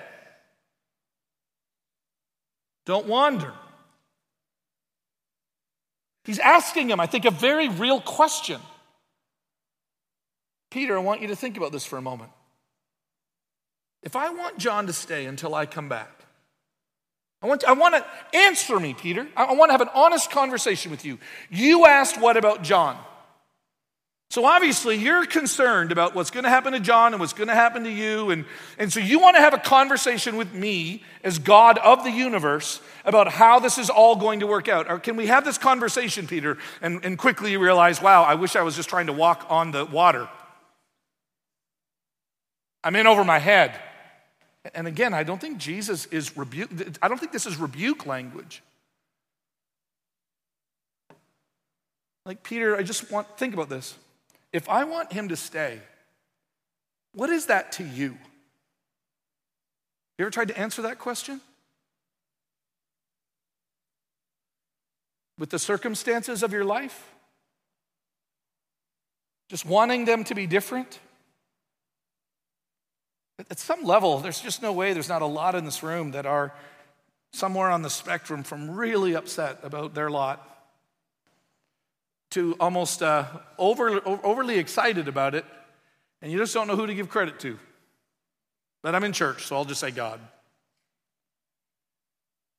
Don't 2.86 3.06
wander. 3.06 3.52
He's 6.24 6.38
asking 6.38 6.90
him, 6.90 7.00
I 7.00 7.06
think, 7.06 7.24
a 7.24 7.30
very 7.30 7.68
real 7.68 8.00
question. 8.00 8.60
Peter, 10.70 10.96
I 10.96 11.00
want 11.00 11.20
you 11.20 11.28
to 11.28 11.36
think 11.36 11.56
about 11.56 11.72
this 11.72 11.84
for 11.84 11.98
a 11.98 12.02
moment. 12.02 12.30
If 14.02 14.16
I 14.16 14.30
want 14.30 14.58
John 14.58 14.86
to 14.86 14.92
stay 14.92 15.26
until 15.26 15.54
I 15.54 15.66
come 15.66 15.88
back, 15.88 16.10
I 17.42 17.46
want, 17.46 17.64
I 17.64 17.72
want 17.72 17.94
to 17.94 18.36
answer 18.36 18.78
me, 18.78 18.94
Peter. 18.94 19.26
I 19.36 19.54
want 19.54 19.70
to 19.70 19.72
have 19.72 19.80
an 19.80 19.90
honest 19.94 20.30
conversation 20.30 20.90
with 20.90 21.04
you. 21.04 21.18
You 21.50 21.86
asked, 21.86 22.20
What 22.20 22.36
about 22.36 22.62
John? 22.62 22.98
So 24.30 24.44
obviously, 24.44 24.94
you're 24.94 25.26
concerned 25.26 25.90
about 25.90 26.14
what's 26.14 26.30
going 26.30 26.44
to 26.44 26.50
happen 26.50 26.72
to 26.72 26.78
John 26.78 27.12
and 27.12 27.20
what's 27.20 27.32
going 27.32 27.48
to 27.48 27.54
happen 27.54 27.82
to 27.82 27.90
you. 27.90 28.30
And, 28.30 28.44
and 28.78 28.92
so 28.92 29.00
you 29.00 29.18
want 29.18 29.34
to 29.34 29.40
have 29.40 29.54
a 29.54 29.58
conversation 29.58 30.36
with 30.36 30.54
me 30.54 31.02
as 31.24 31.40
God 31.40 31.78
of 31.78 32.04
the 32.04 32.12
universe 32.12 32.80
about 33.04 33.26
how 33.26 33.58
this 33.58 33.76
is 33.76 33.90
all 33.90 34.14
going 34.14 34.38
to 34.40 34.46
work 34.46 34.68
out. 34.68 34.88
Or 34.88 35.00
can 35.00 35.16
we 35.16 35.26
have 35.26 35.44
this 35.44 35.58
conversation, 35.58 36.28
Peter? 36.28 36.58
And, 36.80 37.04
and 37.04 37.18
quickly 37.18 37.50
you 37.50 37.58
realize, 37.58 38.00
wow, 38.00 38.22
I 38.22 38.36
wish 38.36 38.54
I 38.54 38.62
was 38.62 38.76
just 38.76 38.88
trying 38.88 39.06
to 39.06 39.12
walk 39.12 39.46
on 39.48 39.72
the 39.72 39.84
water. 39.84 40.28
I'm 42.84 42.94
in 42.94 43.08
over 43.08 43.24
my 43.24 43.40
head. 43.40 43.76
And 44.74 44.86
again, 44.86 45.14
I 45.14 45.22
don't 45.22 45.40
think 45.40 45.58
Jesus 45.58 46.06
is 46.06 46.36
rebuke. 46.36 46.70
I 47.00 47.08
don't 47.08 47.18
think 47.18 47.32
this 47.32 47.46
is 47.46 47.56
rebuke 47.56 48.06
language. 48.06 48.62
Like 52.26 52.42
Peter, 52.42 52.76
I 52.76 52.82
just 52.82 53.10
want 53.10 53.38
think 53.38 53.54
about 53.54 53.68
this. 53.68 53.94
If 54.52 54.68
I 54.68 54.84
want 54.84 55.12
him 55.12 55.28
to 55.28 55.36
stay, 55.36 55.80
what 57.14 57.30
is 57.30 57.46
that 57.46 57.72
to 57.72 57.84
you? 57.84 58.18
You 60.18 60.26
ever 60.26 60.30
tried 60.30 60.48
to 60.48 60.58
answer 60.58 60.82
that 60.82 60.98
question? 60.98 61.40
With 65.38 65.48
the 65.48 65.58
circumstances 65.58 66.42
of 66.42 66.52
your 66.52 66.64
life? 66.64 67.10
Just 69.48 69.64
wanting 69.64 70.04
them 70.04 70.24
to 70.24 70.34
be 70.34 70.46
different? 70.46 70.98
At 73.48 73.58
some 73.58 73.84
level, 73.84 74.18
there's 74.18 74.40
just 74.40 74.62
no 74.62 74.72
way 74.72 74.92
there's 74.92 75.08
not 75.08 75.22
a 75.22 75.26
lot 75.26 75.54
in 75.54 75.64
this 75.64 75.82
room 75.82 76.10
that 76.10 76.26
are 76.26 76.52
somewhere 77.32 77.70
on 77.70 77.82
the 77.82 77.90
spectrum 77.90 78.42
from 78.42 78.70
really 78.70 79.14
upset 79.14 79.60
about 79.62 79.94
their 79.94 80.10
lot 80.10 80.46
to 82.32 82.56
almost 82.60 83.02
uh, 83.02 83.24
over, 83.58 84.00
overly 84.24 84.58
excited 84.58 85.08
about 85.08 85.34
it, 85.34 85.44
and 86.22 86.30
you 86.30 86.38
just 86.38 86.54
don't 86.54 86.66
know 86.66 86.76
who 86.76 86.86
to 86.86 86.94
give 86.94 87.08
credit 87.08 87.40
to. 87.40 87.58
But 88.82 88.94
I'm 88.94 89.04
in 89.04 89.12
church, 89.12 89.46
so 89.46 89.56
I'll 89.56 89.64
just 89.64 89.80
say 89.80 89.90
God. 89.90 90.20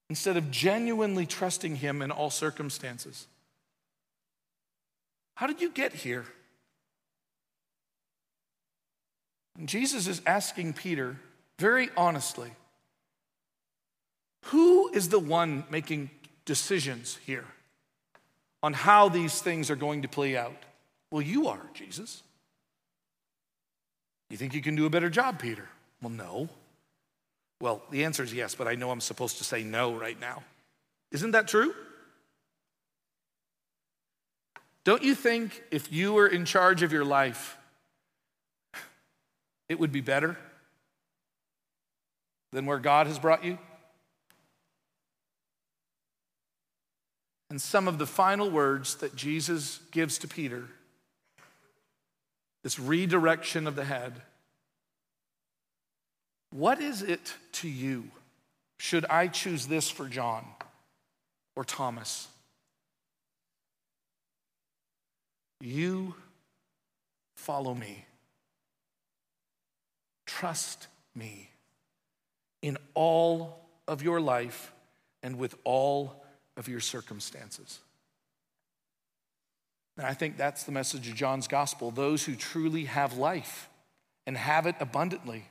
Instead 0.10 0.36
of 0.38 0.52
genuinely 0.52 1.26
trusting 1.26 1.78
Him 1.78 2.02
in 2.02 2.12
all 2.12 2.30
circumstances. 2.30 3.28
How 5.36 5.48
did 5.48 5.62
you 5.62 5.72
get 5.72 5.94
here? 5.94 6.26
And 9.62 9.70
Jesus 9.70 10.08
is 10.08 10.24
asking 10.26 10.74
Peter 10.74 11.18
very 11.60 11.92
honestly 11.96 12.50
who 14.46 14.90
is 14.92 15.10
the 15.10 15.20
one 15.20 15.66
making 15.70 16.10
decisions 16.46 17.20
here 17.28 17.46
on 18.64 18.74
how 18.74 19.08
these 19.08 19.40
things 19.40 19.70
are 19.70 19.76
going 19.76 20.02
to 20.02 20.08
play 20.08 20.36
out? 20.36 20.58
Well, 21.12 21.22
you 21.22 21.48
are, 21.48 21.62
Jesus. 21.76 22.24
You 24.32 24.38
think 24.38 24.56
you 24.56 24.64
can 24.64 24.76
do 24.76 24.88
a 24.88 24.90
better 24.90 25.12
job, 25.12 25.38
Peter? 25.38 25.70
Well, 26.02 26.10
no. 26.10 26.50
Well, 27.62 27.84
the 27.92 28.04
answer 28.04 28.24
is 28.24 28.34
yes, 28.34 28.56
but 28.56 28.68
I 28.68 28.74
know 28.74 28.90
I'm 28.90 29.00
supposed 29.00 29.38
to 29.38 29.44
say 29.44 29.62
no 29.62 29.94
right 29.94 30.20
now. 30.20 30.42
Isn't 31.12 31.32
that 31.32 31.48
true? 31.48 31.76
Don't 34.86 35.04
you 35.04 35.14
think 35.14 35.62
if 35.70 35.92
you 35.92 36.14
were 36.14 36.26
in 36.26 36.46
charge 36.46 36.82
of 36.82 36.92
your 36.92 37.06
life, 37.06 37.60
it 39.72 39.80
would 39.80 39.94
be 39.94 40.02
better 40.02 40.38
than 42.52 42.66
where 42.66 42.78
God 42.78 43.08
has 43.08 43.18
brought 43.18 43.46
you? 43.46 43.58
And 47.50 47.62
some 47.62 47.88
of 47.88 47.98
the 47.98 48.06
final 48.06 48.50
words 48.50 48.96
that 48.96 49.16
Jesus 49.16 49.80
gives 49.92 50.18
to 50.20 50.28
Peter 50.28 50.66
this 52.64 52.80
redirection 52.80 53.66
of 53.66 53.76
the 53.76 53.86
head. 53.86 54.22
What 56.52 56.82
is 56.82 57.02
it 57.02 57.34
to 57.54 57.70
you? 57.70 58.12
Should 58.78 59.06
I 59.10 59.28
choose 59.28 59.68
this 59.68 59.90
for 59.90 60.08
John 60.08 60.46
or 61.56 61.64
Thomas? 61.64 62.28
You 65.62 66.16
follow 67.36 67.74
me. 67.74 68.06
Trust 70.42 70.88
me 71.14 71.52
in 72.64 72.76
all 72.96 73.60
of 73.88 74.02
your 74.02 74.20
life 74.20 74.74
and 75.22 75.38
with 75.38 75.54
all 75.64 76.24
of 76.58 76.68
your 76.68 76.80
circumstances. 76.80 77.80
And 79.98 80.08
I 80.08 80.16
think 80.16 80.38
that's 80.38 80.64
the 80.64 80.72
message 80.72 81.08
of 81.08 81.14
John's 81.14 81.48
gospel. 81.48 81.92
Those 81.92 82.26
who 82.26 82.36
truly 82.36 82.86
have 82.86 83.20
life 83.20 83.70
and 84.26 84.36
have 84.36 84.66
it 84.66 84.74
abundantly, 84.80 85.46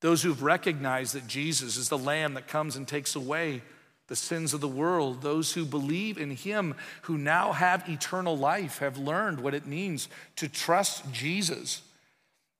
those 0.00 0.24
who've 0.24 0.42
recognized 0.42 1.14
that 1.14 1.28
Jesus 1.28 1.76
is 1.76 1.88
the 1.88 1.96
Lamb 1.96 2.34
that 2.34 2.48
comes 2.48 2.74
and 2.74 2.88
takes 2.88 3.14
away 3.14 3.62
the 4.08 4.16
sins 4.16 4.52
of 4.52 4.60
the 4.60 4.66
world, 4.66 5.22
those 5.22 5.52
who 5.52 5.64
believe 5.64 6.18
in 6.18 6.32
Him, 6.32 6.74
who 7.02 7.16
now 7.16 7.52
have 7.52 7.88
eternal 7.88 8.36
life, 8.36 8.78
have 8.78 8.98
learned 8.98 9.38
what 9.38 9.54
it 9.54 9.66
means 9.66 10.08
to 10.34 10.48
trust 10.48 11.12
Jesus 11.12 11.82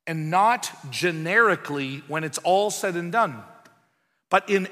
and 0.06 0.30
not 0.30 0.70
generically 0.90 2.02
when 2.08 2.24
it's 2.24 2.38
all 2.38 2.70
said 2.70 2.94
and 2.96 3.10
done, 3.10 3.42
but 4.30 4.48
in 4.50 4.68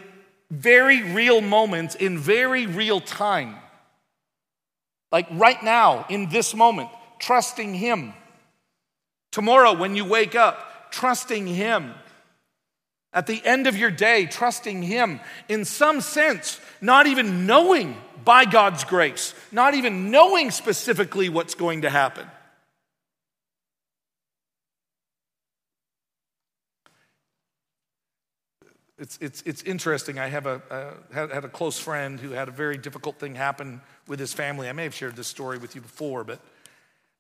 very 0.51 1.03
real 1.03 1.41
moments, 1.41 1.95
in 1.95 2.19
very 2.19 2.67
real 2.67 3.01
time. 3.01 3.57
Like 5.11 5.27
right 5.31 5.63
now, 5.63 6.07
in 6.09 6.29
this 6.29 6.55
moment, 6.55 6.91
trusting 7.19 7.75
Him. 7.75 8.13
Tomorrow, 9.31 9.75
when 9.75 9.97
you 9.97 10.05
wake 10.05 10.35
up, 10.35 10.91
trusting 10.91 11.47
Him. 11.47 11.95
At 13.15 13.27
the 13.27 13.45
end 13.45 13.67
of 13.67 13.77
your 13.77 13.91
day, 13.91 14.27
trusting 14.27 14.83
Him. 14.83 15.21
In 15.49 15.65
some 15.65 16.01
sense, 16.01 16.61
not 16.81 17.07
even 17.07 17.47
knowing 17.47 17.97
by 18.25 18.45
God's 18.45 18.85
grace, 18.85 19.35
not 19.51 19.75
even 19.75 20.11
knowing 20.11 20.51
specifically 20.51 21.29
what's 21.29 21.55
going 21.55 21.83
to 21.83 21.91
happen. 21.91 22.27
It's, 29.03 29.19
it's, 29.21 29.43
it's 29.43 29.63
interesting. 29.65 30.21
I 30.21 30.29
have 30.29 30.47
a, 30.47 30.63
uh, 30.71 30.93
had, 31.13 31.33
had 31.33 31.45
a 31.45 31.49
close 31.49 31.77
friend 31.77 32.21
who 32.21 32.31
had 32.31 32.47
a 32.47 32.53
very 32.53 32.79
difficult 32.79 33.19
thing 33.19 33.35
happen 33.35 33.81
with 34.07 34.21
his 34.21 34.33
family. 34.33 34.69
I 34.69 34.73
may 34.73 34.85
have 34.85 34.95
shared 34.95 35.17
this 35.17 35.27
story 35.27 35.59
with 35.59 35.75
you 35.75 35.81
before, 35.81 36.23
but 36.23 36.39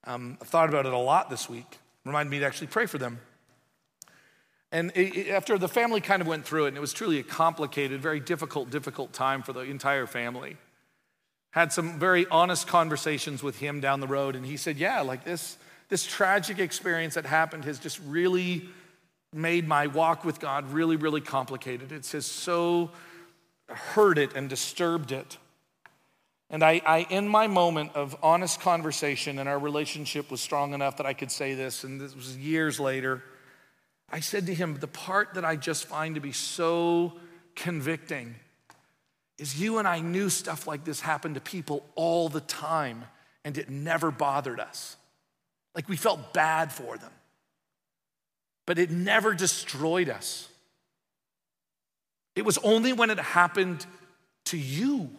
um, 0.04 0.38
I've 0.40 0.46
thought 0.46 0.68
about 0.68 0.86
it 0.86 0.92
a 0.92 0.98
lot 0.98 1.28
this 1.28 1.50
week. 1.50 1.80
Reminded 2.04 2.30
me 2.30 2.38
to 2.38 2.46
actually 2.46 2.68
pray 2.68 2.86
for 2.86 2.98
them. 2.98 3.18
And 4.70 4.92
it, 4.94 5.30
after 5.30 5.58
the 5.58 5.66
family 5.66 6.00
kind 6.00 6.22
of 6.22 6.28
went 6.28 6.44
through 6.44 6.66
it, 6.66 6.68
and 6.68 6.76
it 6.76 6.80
was 6.80 6.92
truly 6.92 7.18
a 7.18 7.24
complicated, 7.24 8.00
very 8.00 8.20
difficult, 8.20 8.70
difficult 8.70 9.12
time 9.12 9.42
for 9.42 9.52
the 9.52 9.62
entire 9.62 10.06
family. 10.06 10.58
Had 11.50 11.72
some 11.72 11.98
very 11.98 12.28
honest 12.28 12.68
conversations 12.68 13.42
with 13.42 13.58
him 13.58 13.80
down 13.80 13.98
the 13.98 14.06
road, 14.06 14.36
and 14.36 14.46
he 14.46 14.56
said, 14.56 14.76
Yeah, 14.76 15.00
like 15.00 15.24
this, 15.24 15.58
this 15.88 16.06
tragic 16.06 16.60
experience 16.60 17.14
that 17.14 17.26
happened 17.26 17.64
has 17.64 17.80
just 17.80 17.98
really 18.06 18.68
made 19.32 19.66
my 19.66 19.86
walk 19.86 20.24
with 20.24 20.40
God 20.40 20.70
really, 20.72 20.96
really 20.96 21.20
complicated. 21.20 21.92
It 21.92 22.06
has 22.08 22.26
so 22.26 22.90
hurt 23.68 24.18
it 24.18 24.34
and 24.34 24.48
disturbed 24.48 25.12
it. 25.12 25.38
And 26.50 26.62
I, 26.62 26.82
I, 26.84 27.06
in 27.08 27.28
my 27.28 27.46
moment 27.46 27.92
of 27.94 28.14
honest 28.22 28.60
conversation, 28.60 29.38
and 29.38 29.48
our 29.48 29.58
relationship 29.58 30.30
was 30.30 30.40
strong 30.42 30.74
enough 30.74 30.98
that 30.98 31.06
I 31.06 31.14
could 31.14 31.30
say 31.30 31.54
this, 31.54 31.82
and 31.82 31.98
this 31.98 32.14
was 32.14 32.36
years 32.36 32.78
later, 32.78 33.22
I 34.10 34.20
said 34.20 34.46
to 34.46 34.54
him, 34.54 34.74
The 34.74 34.86
part 34.86 35.34
that 35.34 35.46
I 35.46 35.56
just 35.56 35.86
find 35.86 36.14
to 36.16 36.20
be 36.20 36.32
so 36.32 37.14
convicting 37.56 38.34
is 39.38 39.58
you 39.58 39.78
and 39.78 39.88
I 39.88 40.00
knew 40.00 40.28
stuff 40.28 40.66
like 40.66 40.84
this 40.84 41.00
happened 41.00 41.36
to 41.36 41.40
people 41.40 41.86
all 41.94 42.28
the 42.28 42.42
time, 42.42 43.04
and 43.44 43.56
it 43.56 43.70
never 43.70 44.10
bothered 44.10 44.60
us. 44.60 44.96
Like 45.74 45.88
we 45.88 45.96
felt 45.96 46.34
bad 46.34 46.70
for 46.70 46.98
them 46.98 47.12
but 48.66 48.78
it 48.78 48.90
never 48.90 49.34
destroyed 49.34 50.08
us. 50.08 50.48
It 52.34 52.44
was 52.44 52.58
only 52.58 52.92
when 52.92 53.10
it 53.10 53.18
happened 53.18 53.84
to 54.46 54.56
you. 54.56 55.10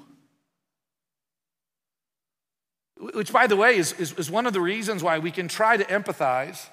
Which, 3.00 3.34
by 3.34 3.48
the 3.48 3.56
way, 3.56 3.76
is, 3.76 3.94
is, 3.94 4.14
is, 4.14 4.32
one 4.32 4.46
of 4.46 4.54
the 4.54 4.62
reasons 4.62 5.04
why 5.04 5.20
we 5.20 5.30
can 5.30 5.48
try 5.48 5.78
to 5.78 5.84
empathize. 5.84 6.70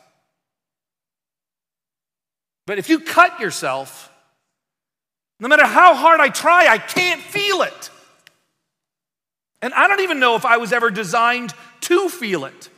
But 2.66 2.78
if 2.78 2.88
you 2.88 3.00
cut 3.00 3.40
yourself, 3.40 4.12
no 5.40 5.48
matter 5.48 5.66
how 5.66 5.94
hard 5.94 6.20
I 6.20 6.28
try, 6.28 6.66
I 6.68 6.78
can't 6.78 7.20
feel 7.20 7.62
it. 7.62 7.90
And 9.62 9.74
I 9.74 9.88
don't 9.88 10.00
even 10.00 10.20
know 10.20 10.36
if 10.36 10.44
I 10.44 10.58
was 10.58 10.72
ever 10.72 10.90
designed 10.90 11.52
to 11.82 12.08
feel 12.08 12.44
it. 12.44 12.68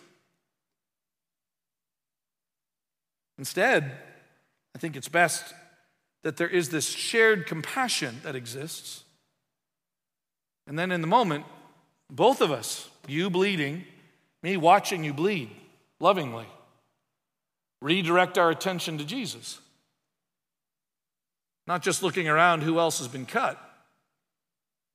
Instead, 3.42 3.90
I 4.72 4.78
think 4.78 4.94
it's 4.94 5.08
best 5.08 5.52
that 6.22 6.36
there 6.36 6.46
is 6.48 6.68
this 6.68 6.88
shared 6.88 7.44
compassion 7.44 8.20
that 8.22 8.36
exists. 8.36 9.02
And 10.68 10.78
then 10.78 10.92
in 10.92 11.00
the 11.00 11.08
moment, 11.08 11.44
both 12.08 12.40
of 12.40 12.52
us, 12.52 12.88
you 13.08 13.30
bleeding, 13.30 13.84
me 14.44 14.56
watching 14.56 15.02
you 15.02 15.12
bleed 15.12 15.50
lovingly, 15.98 16.46
redirect 17.80 18.38
our 18.38 18.48
attention 18.48 18.96
to 18.98 19.04
Jesus. 19.04 19.58
Not 21.66 21.82
just 21.82 22.00
looking 22.00 22.28
around 22.28 22.62
who 22.62 22.78
else 22.78 22.98
has 22.98 23.08
been 23.08 23.26
cut 23.26 23.58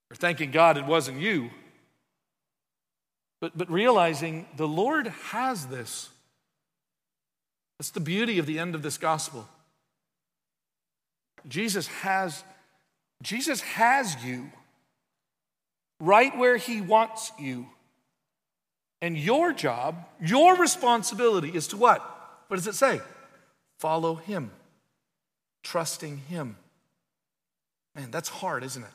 or 0.10 0.16
thanking 0.16 0.52
God 0.52 0.78
it 0.78 0.86
wasn't 0.86 1.20
you, 1.20 1.50
but, 3.42 3.58
but 3.58 3.70
realizing 3.70 4.46
the 4.56 4.70
Lord 4.70 5.08
has 5.08 5.66
this 5.66 6.08
that's 7.78 7.92
the 7.92 8.00
beauty 8.00 8.40
of 8.40 8.46
the 8.46 8.60
end 8.60 8.76
of 8.76 8.82
this 8.82 8.98
gospel. 8.98 9.48
Jesus 11.48 11.88
has, 11.88 12.44
Jesus 13.22 13.62
has 13.62 14.24
you 14.24 14.52
right 16.00 16.36
where 16.38 16.58
he 16.58 16.82
wants 16.82 17.32
you. 17.40 17.68
And 19.02 19.16
your 19.16 19.54
job, 19.54 20.06
your 20.20 20.56
responsibility 20.56 21.50
is 21.50 21.68
to 21.68 21.78
what? 21.78 22.02
What 22.48 22.58
does 22.58 22.66
it 22.66 22.74
say? 22.74 23.00
Follow 23.78 24.16
him, 24.16 24.50
trusting 25.64 26.18
him. 26.18 26.58
Man, 27.96 28.10
that's 28.10 28.30
hard, 28.30 28.64
isn't 28.64 28.84
it? 28.84 28.90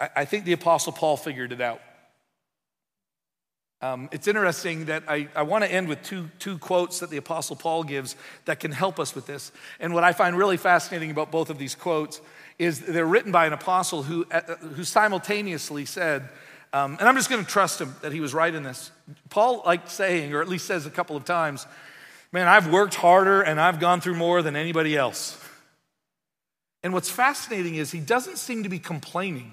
I, 0.00 0.10
I 0.16 0.24
think 0.26 0.44
the 0.44 0.52
Apostle 0.52 0.92
Paul 0.92 1.16
figured 1.16 1.52
it 1.52 1.62
out. 1.62 1.80
Um, 3.86 4.08
it's 4.10 4.26
interesting 4.26 4.86
that 4.86 5.04
I, 5.06 5.28
I 5.36 5.42
want 5.42 5.62
to 5.62 5.70
end 5.70 5.88
with 5.88 6.02
two, 6.02 6.28
two 6.38 6.58
quotes 6.58 6.98
that 7.00 7.10
the 7.10 7.18
Apostle 7.18 7.54
Paul 7.54 7.84
gives 7.84 8.16
that 8.46 8.58
can 8.58 8.72
help 8.72 8.98
us 8.98 9.14
with 9.14 9.26
this. 9.26 9.52
And 9.78 9.94
what 9.94 10.02
I 10.02 10.12
find 10.12 10.36
really 10.36 10.56
fascinating 10.56 11.12
about 11.12 11.30
both 11.30 11.50
of 11.50 11.58
these 11.58 11.76
quotes 11.76 12.20
is 12.58 12.80
they're 12.80 13.06
written 13.06 13.30
by 13.30 13.46
an 13.46 13.52
apostle 13.52 14.02
who, 14.02 14.26
uh, 14.30 14.40
who 14.56 14.82
simultaneously 14.82 15.84
said, 15.84 16.28
um, 16.72 16.96
and 16.98 17.08
I'm 17.08 17.14
just 17.14 17.30
going 17.30 17.44
to 17.44 17.50
trust 17.50 17.80
him 17.80 17.94
that 18.02 18.12
he 18.12 18.20
was 18.20 18.34
right 18.34 18.52
in 18.52 18.64
this. 18.64 18.90
Paul 19.30 19.62
liked 19.64 19.88
saying, 19.88 20.34
or 20.34 20.40
at 20.42 20.48
least 20.48 20.66
says 20.66 20.86
a 20.86 20.90
couple 20.90 21.16
of 21.16 21.24
times, 21.24 21.66
Man, 22.32 22.48
I've 22.48 22.70
worked 22.70 22.96
harder 22.96 23.40
and 23.40 23.60
I've 23.60 23.78
gone 23.78 24.00
through 24.00 24.16
more 24.16 24.42
than 24.42 24.56
anybody 24.56 24.96
else. 24.96 25.40
And 26.82 26.92
what's 26.92 27.08
fascinating 27.08 27.76
is 27.76 27.92
he 27.92 28.00
doesn't 28.00 28.38
seem 28.38 28.64
to 28.64 28.68
be 28.68 28.78
complaining. 28.78 29.52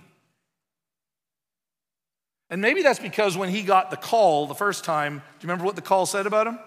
And 2.50 2.62
maybe 2.62 2.84
that's 2.84 3.00
because 3.00 3.36
when 3.36 3.50
he 3.50 3.64
got 3.64 3.90
the 3.90 3.98
call 3.98 4.48
the 4.48 4.56
first 4.56 4.84
time, 4.84 5.18
do 5.18 5.20
you 5.40 5.48
remember 5.48 5.66
what 5.66 5.76
the 5.76 5.82
call 5.82 6.06
said 6.06 6.28
about 6.28 6.48
him? 6.48 6.60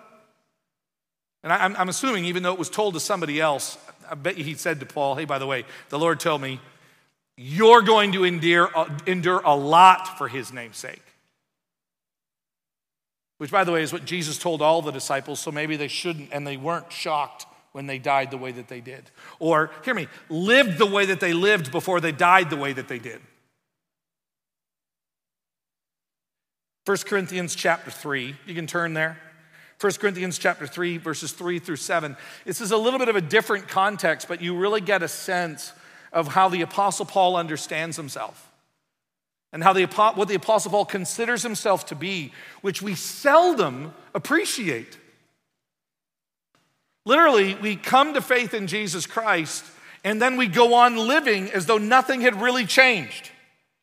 And 1.42 1.52
I, 1.52 1.80
am 1.80 1.88
assuming, 1.88 2.24
even 2.24 2.42
though 2.42 2.52
it 2.52 2.58
was 2.58 2.70
told 2.70 2.94
to 2.94 3.00
somebody 3.00 3.40
else, 3.40 3.78
I 4.10 4.16
bet 4.16 4.36
you 4.36 4.42
he 4.42 4.54
said 4.54 4.80
to 4.80 4.86
Paul, 4.86 5.14
hey, 5.14 5.24
by 5.24 5.38
the 5.38 5.46
way, 5.46 5.64
the 5.90 5.98
Lord 5.98 6.18
told 6.18 6.40
me, 6.40 6.60
you're 7.36 7.82
going 7.82 8.12
to 8.12 8.24
endure, 8.24 8.76
uh, 8.76 8.88
endure 9.06 9.40
a 9.44 9.54
lot 9.54 10.18
for 10.18 10.26
his 10.26 10.52
name's 10.52 10.78
sake. 10.78 11.02
Which, 13.38 13.50
by 13.50 13.64
the 13.64 13.72
way, 13.72 13.82
is 13.82 13.92
what 13.92 14.06
Jesus 14.06 14.38
told 14.38 14.62
all 14.62 14.80
the 14.80 14.90
disciples, 14.90 15.38
so 15.38 15.52
maybe 15.52 15.76
they 15.76 15.88
shouldn't 15.88 16.30
and 16.32 16.46
they 16.46 16.56
weren't 16.56 16.90
shocked 16.90 17.46
when 17.72 17.86
they 17.86 17.98
died 17.98 18.30
the 18.30 18.38
way 18.38 18.52
that 18.52 18.68
they 18.68 18.80
did. 18.80 19.04
Or, 19.38 19.70
hear 19.84 19.92
me, 19.92 20.08
lived 20.30 20.78
the 20.78 20.86
way 20.86 21.06
that 21.06 21.20
they 21.20 21.34
lived 21.34 21.70
before 21.70 22.00
they 22.00 22.12
died 22.12 22.48
the 22.48 22.56
way 22.56 22.72
that 22.72 22.88
they 22.88 22.98
did. 22.98 23.20
1 26.86 26.96
Corinthians 26.98 27.56
chapter 27.56 27.90
3, 27.90 28.36
you 28.46 28.54
can 28.54 28.68
turn 28.68 28.94
there. 28.94 29.18
1 29.80 29.92
Corinthians 29.94 30.38
chapter 30.38 30.68
3, 30.68 30.98
verses 30.98 31.32
3 31.32 31.58
through 31.58 31.76
7. 31.76 32.16
This 32.44 32.60
is 32.60 32.70
a 32.70 32.76
little 32.76 33.00
bit 33.00 33.08
of 33.08 33.16
a 33.16 33.20
different 33.20 33.66
context, 33.66 34.28
but 34.28 34.40
you 34.40 34.56
really 34.56 34.80
get 34.80 35.02
a 35.02 35.08
sense 35.08 35.72
of 36.12 36.28
how 36.28 36.48
the 36.48 36.62
Apostle 36.62 37.04
Paul 37.04 37.36
understands 37.36 37.96
himself 37.96 38.50
and 39.52 39.64
how 39.64 39.72
the, 39.72 39.84
what 40.14 40.28
the 40.28 40.36
Apostle 40.36 40.70
Paul 40.70 40.84
considers 40.84 41.42
himself 41.42 41.86
to 41.86 41.96
be, 41.96 42.32
which 42.62 42.80
we 42.80 42.94
seldom 42.94 43.92
appreciate. 44.14 44.96
Literally, 47.04 47.56
we 47.56 47.74
come 47.74 48.14
to 48.14 48.20
faith 48.20 48.54
in 48.54 48.68
Jesus 48.68 49.06
Christ 49.06 49.64
and 50.04 50.22
then 50.22 50.36
we 50.36 50.46
go 50.46 50.74
on 50.74 50.96
living 50.96 51.50
as 51.50 51.66
though 51.66 51.78
nothing 51.78 52.20
had 52.20 52.40
really 52.40 52.64
changed. 52.64 53.30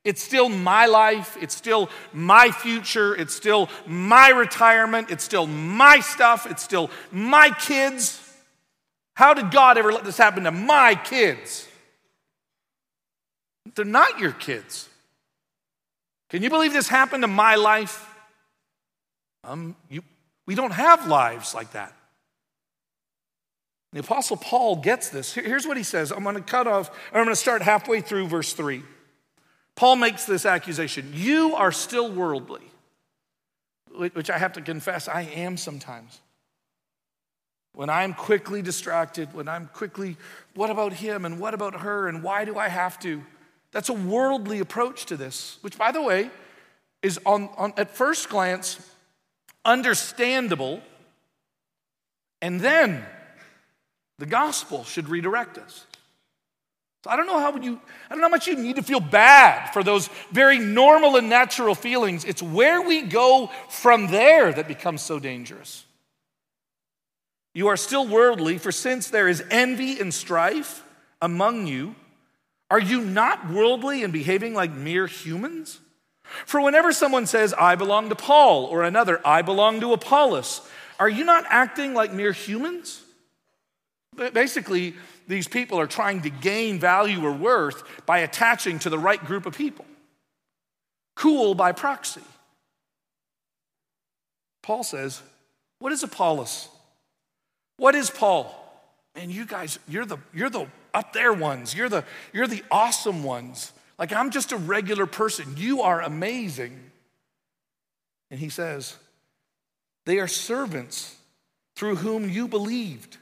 It's 0.03 0.21
still 0.21 0.49
my 0.49 0.85
life. 0.85 1.37
It's 1.41 1.55
still 1.55 1.89
my 2.11 2.51
future. 2.51 3.15
It's 3.15 3.33
still 3.33 3.69
my 3.87 4.29
retirement. 4.29 5.09
It's 5.11 5.23
still 5.23 5.47
my 5.47 6.01
stuff. 6.01 6.45
It's 6.49 6.61
still 6.61 6.89
my 7.11 7.49
kids. 7.51 8.19
How 9.13 9.33
did 9.33 9.51
God 9.51 9.77
ever 9.77 9.93
let 9.93 10.03
this 10.03 10.17
happen 10.17 10.43
to 10.43 10.51
my 10.51 10.95
kids? 10.95 11.67
They're 13.75 13.85
not 13.85 14.19
your 14.19 14.33
kids. 14.33 14.89
Can 16.29 16.43
you 16.43 16.49
believe 16.49 16.73
this 16.73 16.89
happened 16.89 17.23
to 17.23 17.27
my 17.27 17.55
life? 17.55 18.09
Um, 19.43 19.75
you, 19.89 20.03
we 20.45 20.55
don't 20.55 20.71
have 20.71 21.07
lives 21.07 21.53
like 21.53 21.71
that. 21.71 21.95
The 23.93 23.99
Apostle 23.99 24.37
Paul 24.37 24.77
gets 24.77 25.09
this. 25.09 25.33
Here's 25.33 25.67
what 25.67 25.77
he 25.77 25.83
says. 25.83 26.11
I'm 26.11 26.23
going 26.23 26.35
to 26.35 26.41
cut 26.41 26.65
off, 26.67 26.89
I'm 27.13 27.23
going 27.23 27.27
to 27.27 27.35
start 27.35 27.61
halfway 27.61 28.01
through 28.01 28.27
verse 28.27 28.53
3. 28.53 28.83
Paul 29.75 29.95
makes 29.95 30.25
this 30.25 30.45
accusation 30.45 31.11
You 31.13 31.55
are 31.55 31.71
still 31.71 32.11
worldly, 32.11 32.63
which 33.91 34.29
I 34.29 34.37
have 34.37 34.53
to 34.53 34.61
confess, 34.61 35.07
I 35.07 35.21
am 35.21 35.57
sometimes. 35.57 36.19
When 37.75 37.89
I'm 37.89 38.13
quickly 38.13 38.61
distracted, 38.61 39.33
when 39.33 39.47
I'm 39.47 39.67
quickly, 39.73 40.15
what 40.53 40.69
about 40.69 40.93
him 40.93 41.25
and 41.25 41.39
what 41.39 41.55
about 41.55 41.81
her 41.81 42.07
and 42.07 42.21
why 42.21 42.45
do 42.45 42.57
I 42.57 42.67
have 42.67 42.99
to? 42.99 43.23
That's 43.71 43.89
a 43.89 43.93
worldly 43.93 44.59
approach 44.59 45.07
to 45.07 45.17
this, 45.17 45.57
which, 45.61 45.77
by 45.77 45.91
the 45.91 46.01
way, 46.01 46.29
is 47.01 47.19
on, 47.25 47.49
on 47.57 47.73
at 47.75 47.89
first 47.89 48.29
glance 48.29 48.79
understandable. 49.65 50.81
And 52.41 52.59
then 52.59 53.03
the 54.19 54.27
gospel 54.27 54.83
should 54.83 55.09
redirect 55.09 55.57
us. 55.57 55.87
So 57.03 57.09
I 57.09 57.17
don't 57.17 57.27
know 57.27 57.39
how 57.39 57.53
you, 57.57 57.81
I 58.09 58.13
don't 58.13 58.19
know 58.19 58.27
how 58.27 58.29
much 58.29 58.47
you 58.47 58.55
need 58.55 58.77
to 58.77 58.83
feel 58.83 59.01
bad 59.01 59.73
for 59.73 59.83
those 59.83 60.07
very 60.31 60.57
normal 60.57 61.17
and 61.17 61.29
natural 61.29 61.75
feelings. 61.75 62.23
It's 62.23 62.41
where 62.41 62.81
we 62.81 63.01
go 63.01 63.51
from 63.69 64.07
there 64.07 64.53
that 64.53 64.69
becomes 64.69 65.01
so 65.01 65.19
dangerous. 65.19 65.83
You 67.53 67.67
are 67.67 67.77
still 67.77 68.07
worldly, 68.07 68.57
for 68.57 68.71
since 68.71 69.09
there 69.09 69.27
is 69.27 69.43
envy 69.51 69.99
and 69.99 70.13
strife 70.13 70.81
among 71.21 71.67
you, 71.67 71.95
are 72.71 72.79
you 72.79 73.01
not 73.01 73.49
worldly 73.51 74.03
and 74.03 74.13
behaving 74.13 74.53
like 74.53 74.71
mere 74.71 75.05
humans? 75.05 75.79
For 76.45 76.61
whenever 76.61 76.93
someone 76.93 77.27
says, 77.27 77.53
I 77.53 77.75
belong 77.75 78.09
to 78.09 78.15
Paul, 78.15 78.65
or 78.65 78.83
another, 78.83 79.21
I 79.25 79.41
belong 79.41 79.81
to 79.81 79.91
Apollos, 79.93 80.67
are 80.99 81.09
you 81.09 81.25
not 81.25 81.43
acting 81.49 81.93
like 81.93 82.13
mere 82.13 82.31
humans? 82.31 83.03
Basically, 84.15 84.95
these 85.27 85.47
people 85.47 85.79
are 85.79 85.87
trying 85.87 86.21
to 86.21 86.29
gain 86.29 86.79
value 86.79 87.25
or 87.25 87.31
worth 87.31 87.83
by 88.05 88.19
attaching 88.19 88.79
to 88.79 88.89
the 88.89 88.99
right 88.99 89.23
group 89.23 89.45
of 89.45 89.55
people. 89.55 89.85
Cool 91.15 91.55
by 91.55 91.71
proxy. 91.71 92.21
Paul 94.61 94.83
says, 94.83 95.21
What 95.79 95.91
is 95.91 96.03
Apollos? 96.03 96.69
What 97.77 97.95
is 97.95 98.09
Paul? 98.09 98.59
And 99.15 99.31
you 99.31 99.45
guys, 99.45 99.77
you're 99.87 100.05
the, 100.05 100.17
you're 100.33 100.49
the 100.49 100.67
up 100.93 101.13
there 101.13 101.33
ones. 101.33 101.75
You're 101.75 101.89
the, 101.89 102.03
you're 102.31 102.47
the 102.47 102.63
awesome 102.71 103.23
ones. 103.23 103.71
Like, 103.99 104.11
I'm 104.11 104.31
just 104.31 104.51
a 104.51 104.57
regular 104.57 105.05
person. 105.05 105.55
You 105.57 105.81
are 105.81 106.01
amazing. 106.01 106.79
And 108.31 108.39
he 108.39 108.49
says, 108.49 108.97
They 110.05 110.19
are 110.19 110.27
servants 110.27 111.15
through 111.75 111.97
whom 111.97 112.29
you 112.29 112.47
believed. 112.47 113.17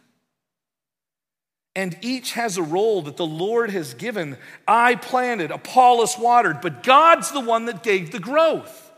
And 1.75 1.97
each 2.01 2.33
has 2.33 2.57
a 2.57 2.63
role 2.63 3.01
that 3.03 3.15
the 3.15 3.25
Lord 3.25 3.69
has 3.69 3.93
given. 3.93 4.37
I 4.67 4.95
planted, 4.95 5.51
Apollos 5.51 6.17
watered, 6.17 6.59
but 6.61 6.83
God's 6.83 7.31
the 7.31 7.39
one 7.39 7.65
that 7.65 7.81
gave 7.81 8.11
the 8.11 8.19
growth. 8.19 8.91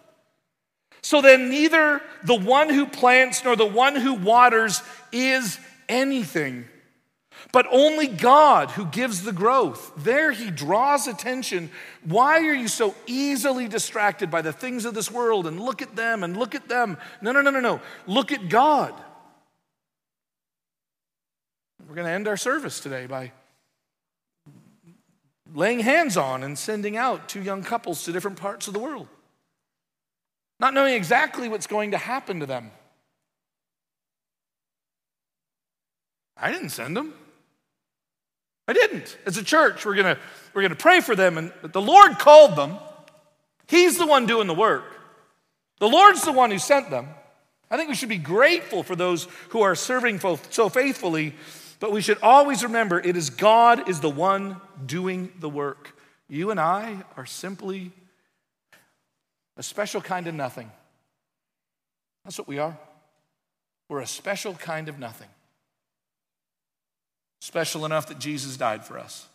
So 1.03 1.21
then, 1.21 1.49
neither 1.49 2.01
the 2.23 2.35
one 2.35 2.69
who 2.69 2.85
plants 2.85 3.43
nor 3.43 3.55
the 3.55 3.65
one 3.65 3.95
who 3.95 4.13
waters 4.13 4.81
is 5.11 5.59
anything, 5.89 6.65
but 7.51 7.67
only 7.69 8.07
God 8.07 8.71
who 8.71 8.85
gives 8.85 9.21
the 9.21 9.33
growth. 9.33 9.91
There 9.97 10.31
he 10.31 10.49
draws 10.49 11.07
attention. 11.07 11.69
Why 12.05 12.39
are 12.47 12.53
you 12.53 12.69
so 12.69 12.95
easily 13.05 13.67
distracted 13.67 14.31
by 14.31 14.41
the 14.41 14.53
things 14.53 14.85
of 14.85 14.93
this 14.93 15.11
world 15.11 15.45
and 15.45 15.59
look 15.59 15.81
at 15.81 15.95
them 15.95 16.23
and 16.23 16.37
look 16.37 16.55
at 16.55 16.69
them? 16.69 16.97
No, 17.21 17.33
no, 17.33 17.41
no, 17.41 17.51
no, 17.51 17.59
no. 17.59 17.81
Look 18.07 18.31
at 18.31 18.47
God. 18.49 18.93
We're 21.93 21.97
going 21.97 22.07
to 22.07 22.13
end 22.13 22.27
our 22.27 22.37
service 22.37 22.79
today 22.79 23.05
by 23.05 23.31
laying 25.53 25.79
hands 25.79 26.17
on 26.17 26.43
and 26.43 26.57
sending 26.57 26.97
out 26.97 27.29
two 27.29 27.43
young 27.43 27.61
couples 27.61 28.05
to 28.05 28.11
different 28.11 28.37
parts 28.37 28.67
of 28.67 28.73
the 28.73 28.79
world, 28.79 29.07
not 30.59 30.73
knowing 30.73 30.95
exactly 30.95 31.47
what's 31.47 31.67
going 31.67 31.91
to 31.91 31.99
happen 31.99 32.39
to 32.39 32.47
them. 32.47 32.71
I 36.35 36.51
didn't 36.51 36.69
send 36.69 36.97
them. 36.97 37.13
I 38.67 38.73
didn't. 38.73 39.15
As 39.27 39.37
a 39.37 39.43
church, 39.43 39.85
we're 39.85 39.93
going 39.93 40.15
to 40.15 40.21
we're 40.55 40.63
going 40.63 40.71
to 40.71 40.75
pray 40.75 40.99
for 40.99 41.15
them, 41.15 41.37
and 41.37 41.53
the 41.61 41.79
Lord 41.79 42.17
called 42.17 42.55
them. 42.55 42.79
He's 43.67 43.99
the 43.99 44.07
one 44.07 44.25
doing 44.25 44.47
the 44.47 44.55
work. 44.55 44.85
The 45.77 45.89
Lord's 45.89 46.25
the 46.25 46.31
one 46.31 46.49
who 46.49 46.57
sent 46.57 46.89
them. 46.89 47.09
I 47.69 47.77
think 47.77 47.87
we 47.87 47.95
should 47.95 48.09
be 48.09 48.17
grateful 48.17 48.81
for 48.81 48.95
those 48.95 49.27
who 49.49 49.61
are 49.61 49.75
serving 49.75 50.21
so 50.49 50.69
faithfully 50.69 51.35
but 51.83 51.91
we 51.91 51.99
should 51.99 52.19
always 52.21 52.63
remember 52.63 52.97
it 52.97 53.17
is 53.17 53.29
God 53.29 53.89
is 53.89 53.99
the 53.99 54.09
one 54.09 54.55
doing 54.85 55.33
the 55.41 55.49
work. 55.49 55.97
You 56.29 56.49
and 56.49 56.57
I 56.57 57.03
are 57.17 57.25
simply 57.25 57.91
a 59.57 59.63
special 59.63 59.99
kind 59.99 60.27
of 60.27 60.33
nothing. 60.33 60.71
That's 62.23 62.37
what 62.37 62.47
we 62.47 62.57
are. 62.57 62.77
We're 63.89 63.99
a 63.99 64.07
special 64.07 64.53
kind 64.53 64.87
of 64.87 64.97
nothing. 64.97 65.27
Special 67.41 67.83
enough 67.83 68.07
that 68.07 68.17
Jesus 68.17 68.55
died 68.55 68.85
for 68.85 68.97
us. 68.97 69.27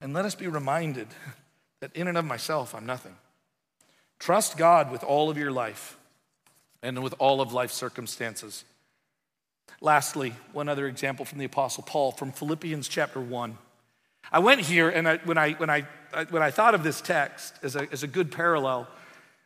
And 0.00 0.14
let 0.14 0.24
us 0.24 0.36
be 0.36 0.46
reminded 0.46 1.08
that 1.80 1.96
in 1.96 2.06
and 2.06 2.16
of 2.16 2.24
myself, 2.24 2.76
I'm 2.76 2.86
nothing. 2.86 3.16
Trust 4.20 4.56
God 4.56 4.92
with 4.92 5.02
all 5.02 5.30
of 5.30 5.36
your 5.36 5.50
life 5.50 5.98
and 6.80 7.02
with 7.02 7.14
all 7.18 7.40
of 7.40 7.52
life's 7.52 7.74
circumstances. 7.74 8.62
Lastly, 9.80 10.34
one 10.52 10.68
other 10.68 10.86
example 10.86 11.24
from 11.24 11.38
the 11.38 11.44
Apostle 11.44 11.82
Paul 11.82 12.12
from 12.12 12.32
Philippians 12.32 12.88
chapter 12.88 13.20
1. 13.20 13.58
I 14.32 14.38
went 14.38 14.62
here, 14.62 14.88
and 14.88 15.08
I, 15.08 15.18
when, 15.18 15.38
I, 15.38 15.52
when, 15.52 15.70
I, 15.70 15.86
when 16.30 16.42
I 16.42 16.50
thought 16.50 16.74
of 16.74 16.82
this 16.82 17.00
text 17.00 17.54
as 17.62 17.76
a, 17.76 17.90
as 17.92 18.02
a 18.02 18.06
good 18.06 18.32
parallel, 18.32 18.88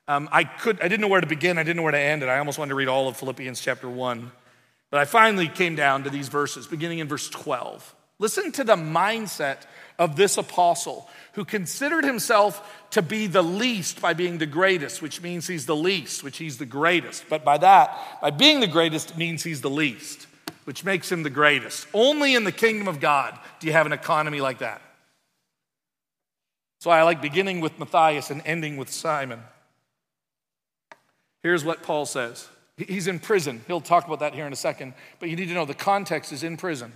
um, 0.09 0.29
I, 0.33 0.45
could, 0.45 0.81
I 0.81 0.89
didn't 0.89 1.01
know 1.03 1.09
where 1.09 1.21
to 1.21 1.27
begin, 1.27 1.59
I 1.59 1.63
didn't 1.63 1.77
know 1.77 1.83
where 1.83 1.93
to 1.93 1.99
end 1.99 2.23
it. 2.23 2.29
I 2.29 2.39
almost 2.39 2.59
wanted 2.59 2.71
to 2.71 2.75
read 2.75 2.89
all 2.89 3.09
of 3.09 3.17
Philippians 3.17 3.61
chapter 3.61 3.89
1. 3.89 4.33
But 4.91 5.01
I 5.01 5.05
finally 5.05 5.49
came 5.49 5.77
down 5.77 6.05
to 6.05 6.11
these 6.11 6.29
verses, 6.29 6.67
beginning 6.67 6.99
in 6.99 7.09
verse 7.09 7.29
12. 7.29 7.95
Listen 8.21 8.53
to 8.53 8.65
the 8.65 8.77
mindset 8.77 9.63
of 9.99 10.15
this 10.15 10.37
apostle 10.37 11.09
who 11.33 11.45
considered 11.45 12.05
himself 12.05 12.87
to 12.91 13.03
be 13.03 13.27
the 13.27 13.43
least 13.43 14.01
by 14.01 14.13
being 14.13 14.39
the 14.39 14.47
greatest, 14.47 15.01
which 15.01 15.23
means 15.23 15.47
he's 15.47 15.65
the 15.65 15.75
least, 15.75 16.23
which 16.23 16.37
he's 16.37 16.59
the 16.59 16.67
greatest. 16.67 17.25
But 17.31 17.45
by 17.45 17.57
that, 17.59 18.21
by 18.21 18.31
being 18.31 18.61
the 18.61 18.67
greatest, 18.67 19.13
it 19.13 19.17
means 19.17 19.43
he's 19.43 19.63
the 19.63 19.71
least, 19.71 20.27
which 20.65 20.85
makes 20.85 21.11
him 21.11 21.23
the 21.23 21.31
greatest. 21.31 21.87
Only 21.95 22.35
in 22.35 22.45
the 22.45 22.53
kingdom 22.53 22.89
of 22.89 23.01
God 23.01 23.39
do 23.59 23.67
you 23.67 23.73
have 23.73 23.87
an 23.87 23.93
economy 23.93 24.43
like 24.43 24.59
that. 24.59 24.83
So 26.81 26.91
I 26.91 27.03
like 27.03 27.23
beginning 27.23 27.61
with 27.61 27.79
Matthias 27.79 28.31
and 28.31 28.43
ending 28.45 28.77
with 28.77 28.91
Simon. 28.91 29.41
Here's 31.43 31.65
what 31.65 31.83
Paul 31.83 32.05
says. 32.05 32.49
He's 32.77 33.07
in 33.07 33.19
prison. 33.19 33.63
He'll 33.67 33.81
talk 33.81 34.07
about 34.07 34.21
that 34.21 34.35
here 34.35 34.47
in 34.47 34.53
a 34.53 34.57
second, 34.57 34.93
but 35.21 35.31
you 35.31 35.37
need 35.37 35.49
to 35.49 35.55
know 35.55 35.65
the 35.65 35.75
context 35.75 36.33
is 36.33 36.43
in 36.43 36.59
prison. 36.59 36.93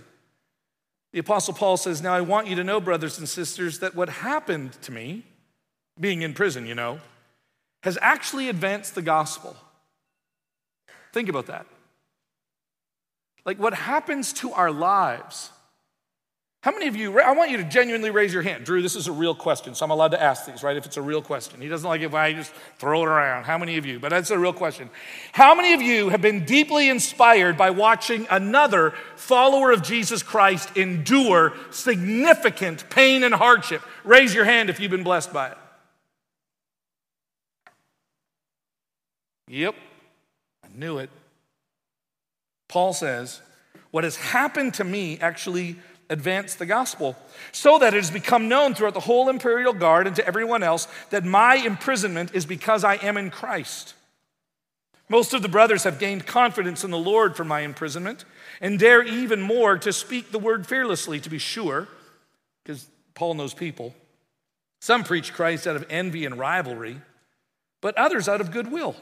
The 1.15 1.21
Apostle 1.21 1.53
Paul 1.53 1.77
says, 1.77 2.01
Now 2.01 2.13
I 2.13 2.19
want 2.19 2.47
you 2.47 2.57
to 2.57 2.63
know, 2.65 2.81
brothers 2.81 3.19
and 3.19 3.29
sisters, 3.29 3.79
that 3.79 3.95
what 3.95 4.09
happened 4.09 4.73
to 4.81 4.91
me, 4.91 5.23
being 5.97 6.23
in 6.23 6.33
prison, 6.33 6.65
you 6.65 6.75
know, 6.75 6.99
has 7.83 7.97
actually 8.01 8.49
advanced 8.49 8.95
the 8.95 9.01
gospel. 9.01 9.55
Think 11.13 11.29
about 11.29 11.45
that. 11.45 11.67
Like 13.45 13.57
what 13.57 13.73
happens 13.73 14.33
to 14.33 14.51
our 14.51 14.73
lives 14.73 15.51
how 16.65 16.71
many 16.71 16.87
of 16.87 16.95
you, 16.95 17.19
I 17.19 17.31
want 17.33 17.51
you 17.51 17.57
to 17.57 17.63
genuinely 17.63 18.09
raise 18.09 18.33
your 18.33 18.41
hand. 18.41 18.65
Drew, 18.65 18.81
this 18.81 18.95
is 18.95 19.05
a 19.05 19.11
real 19.11 19.35
question, 19.35 19.75
so 19.75 19.85
I'm 19.85 19.91
allowed 19.91 20.13
to 20.13 20.21
ask 20.21 20.47
these, 20.47 20.63
right? 20.63 20.75
If 20.75 20.87
it's 20.87 20.97
a 20.97 21.01
real 21.01 21.21
question. 21.21 21.61
He 21.61 21.67
doesn't 21.67 21.87
like 21.87 22.01
it 22.01 22.09
when 22.09 22.23
I 22.23 22.33
just 22.33 22.51
throw 22.79 23.03
it 23.03 23.07
around. 23.07 23.43
How 23.43 23.59
many 23.59 23.77
of 23.77 23.85
you? 23.85 23.99
But 23.99 24.09
that's 24.09 24.31
a 24.31 24.39
real 24.39 24.51
question. 24.51 24.89
How 25.31 25.53
many 25.53 25.73
of 25.73 25.83
you 25.83 26.09
have 26.09 26.23
been 26.23 26.43
deeply 26.43 26.89
inspired 26.89 27.55
by 27.55 27.69
watching 27.69 28.25
another 28.31 28.95
follower 29.15 29.69
of 29.69 29.83
Jesus 29.83 30.23
Christ 30.23 30.75
endure 30.75 31.53
significant 31.69 32.89
pain 32.89 33.23
and 33.23 33.35
hardship? 33.35 33.83
Raise 34.03 34.33
your 34.33 34.45
hand 34.45 34.71
if 34.71 34.79
you've 34.79 34.89
been 34.89 35.03
blessed 35.03 35.31
by 35.31 35.49
it. 35.49 35.57
Yep, 39.49 39.75
I 40.63 40.67
knew 40.75 40.97
it. 40.97 41.11
Paul 42.67 42.91
says, 42.91 43.39
What 43.91 44.03
has 44.03 44.15
happened 44.15 44.73
to 44.73 44.83
me 44.83 45.19
actually 45.19 45.75
advance 46.09 46.55
the 46.55 46.65
gospel, 46.65 47.15
so 47.51 47.79
that 47.79 47.93
it 47.93 47.97
has 47.97 48.11
become 48.11 48.47
known 48.47 48.73
throughout 48.73 48.93
the 48.93 48.99
whole 48.99 49.29
imperial 49.29 49.73
guard 49.73 50.07
and 50.07 50.15
to 50.15 50.27
everyone 50.27 50.63
else 50.63 50.87
that 51.09 51.23
my 51.23 51.55
imprisonment 51.55 52.33
is 52.33 52.45
because 52.45 52.83
I 52.83 52.95
am 52.95 53.17
in 53.17 53.31
Christ. 53.31 53.93
Most 55.09 55.33
of 55.33 55.41
the 55.41 55.49
brothers 55.49 55.83
have 55.83 55.99
gained 55.99 56.25
confidence 56.25 56.83
in 56.83 56.91
the 56.91 56.97
Lord 56.97 57.35
for 57.35 57.43
my 57.43 57.61
imprisonment 57.61 58.25
and 58.59 58.79
dare 58.79 59.03
even 59.03 59.41
more 59.41 59.77
to 59.77 59.93
speak 59.93 60.31
the 60.31 60.39
word 60.39 60.65
fearlessly, 60.65 61.19
to 61.19 61.29
be 61.29 61.37
sure, 61.37 61.87
because 62.63 62.87
Paul 63.13 63.35
knows 63.35 63.53
people. 63.53 63.93
Some 64.81 65.03
preach 65.03 65.33
Christ 65.33 65.67
out 65.67 65.75
of 65.75 65.85
envy 65.89 66.25
and 66.25 66.37
rivalry, 66.37 67.01
but 67.81 67.97
others 67.97 68.27
out 68.27 68.41
of 68.41 68.51
goodwill. 68.51 68.95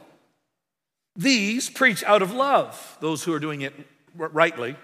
These 1.15 1.69
preach 1.69 2.03
out 2.03 2.21
of 2.21 2.33
love, 2.33 2.97
those 2.99 3.23
who 3.23 3.33
are 3.33 3.39
doing 3.39 3.61
it 3.61 3.73
rightly, 4.15 4.75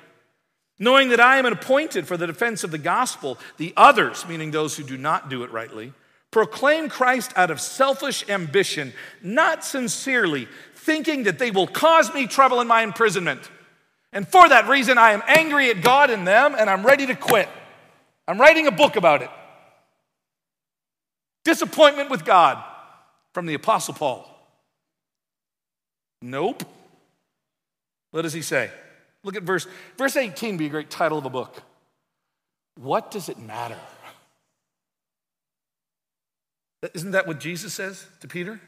knowing 0.80 1.10
that 1.10 1.20
I 1.20 1.38
am 1.38 1.46
appointed 1.46 2.08
for 2.08 2.18
the 2.18 2.26
defense 2.26 2.64
of 2.64 2.72
the 2.72 2.78
gospel. 2.78 3.38
The 3.58 3.74
others, 3.76 4.26
meaning 4.28 4.52
those 4.52 4.78
who 4.78 4.84
do 4.84 4.98
not 4.98 5.30
do 5.30 5.44
it 5.44 5.52
rightly, 5.52 5.94
proclaim 6.32 6.90
Christ 6.90 7.34
out 7.36 7.52
of 7.52 7.60
selfish 7.60 8.28
ambition, 8.30 8.94
not 9.22 9.64
sincerely, 9.66 10.48
thinking 10.76 11.24
that 11.24 11.38
they 11.38 11.52
will 11.52 11.68
cause 11.68 12.14
me 12.14 12.26
trouble 12.26 12.62
in 12.62 12.68
my 12.68 12.82
imprisonment. 12.82 13.50
And 14.14 14.28
for 14.28 14.48
that 14.48 14.68
reason, 14.68 14.98
I 14.98 15.12
am 15.12 15.22
angry 15.28 15.70
at 15.70 15.84
God 15.84 16.10
and 16.10 16.26
them, 16.26 16.56
and 16.58 16.70
I'm 16.70 16.86
ready 16.86 17.06
to 17.08 17.16
quit. 17.16 17.50
I'm 18.28 18.40
writing 18.40 18.68
a 18.68 18.72
book 18.72 18.96
about 18.96 19.22
it. 19.22 19.30
Disappointment 21.44 22.10
with 22.10 22.26
God 22.26 22.64
from 23.34 23.46
the 23.46 23.54
Apostle 23.54 23.94
Paul. 23.94 24.26
Nope. 26.22 26.64
What 28.12 28.24
does 28.24 28.34
he 28.34 28.42
say? 28.42 28.72
Look 29.24 29.36
at 29.36 29.44
verse 29.44 29.68
verse 29.98 30.16
18 30.16 30.58
be 30.58 30.68
a 30.68 30.70
great 30.70 30.90
title 30.90 31.18
of 31.18 31.26
a 31.26 31.30
book. 31.30 31.62
What 32.76 33.12
does 33.12 33.30
it 33.30 33.38
matter? 33.38 33.78
Isn't 36.94 37.12
that 37.12 37.28
what 37.28 37.40
Jesus 37.40 37.74
says 37.74 38.06
to 38.22 38.28
Peter? 38.28 38.60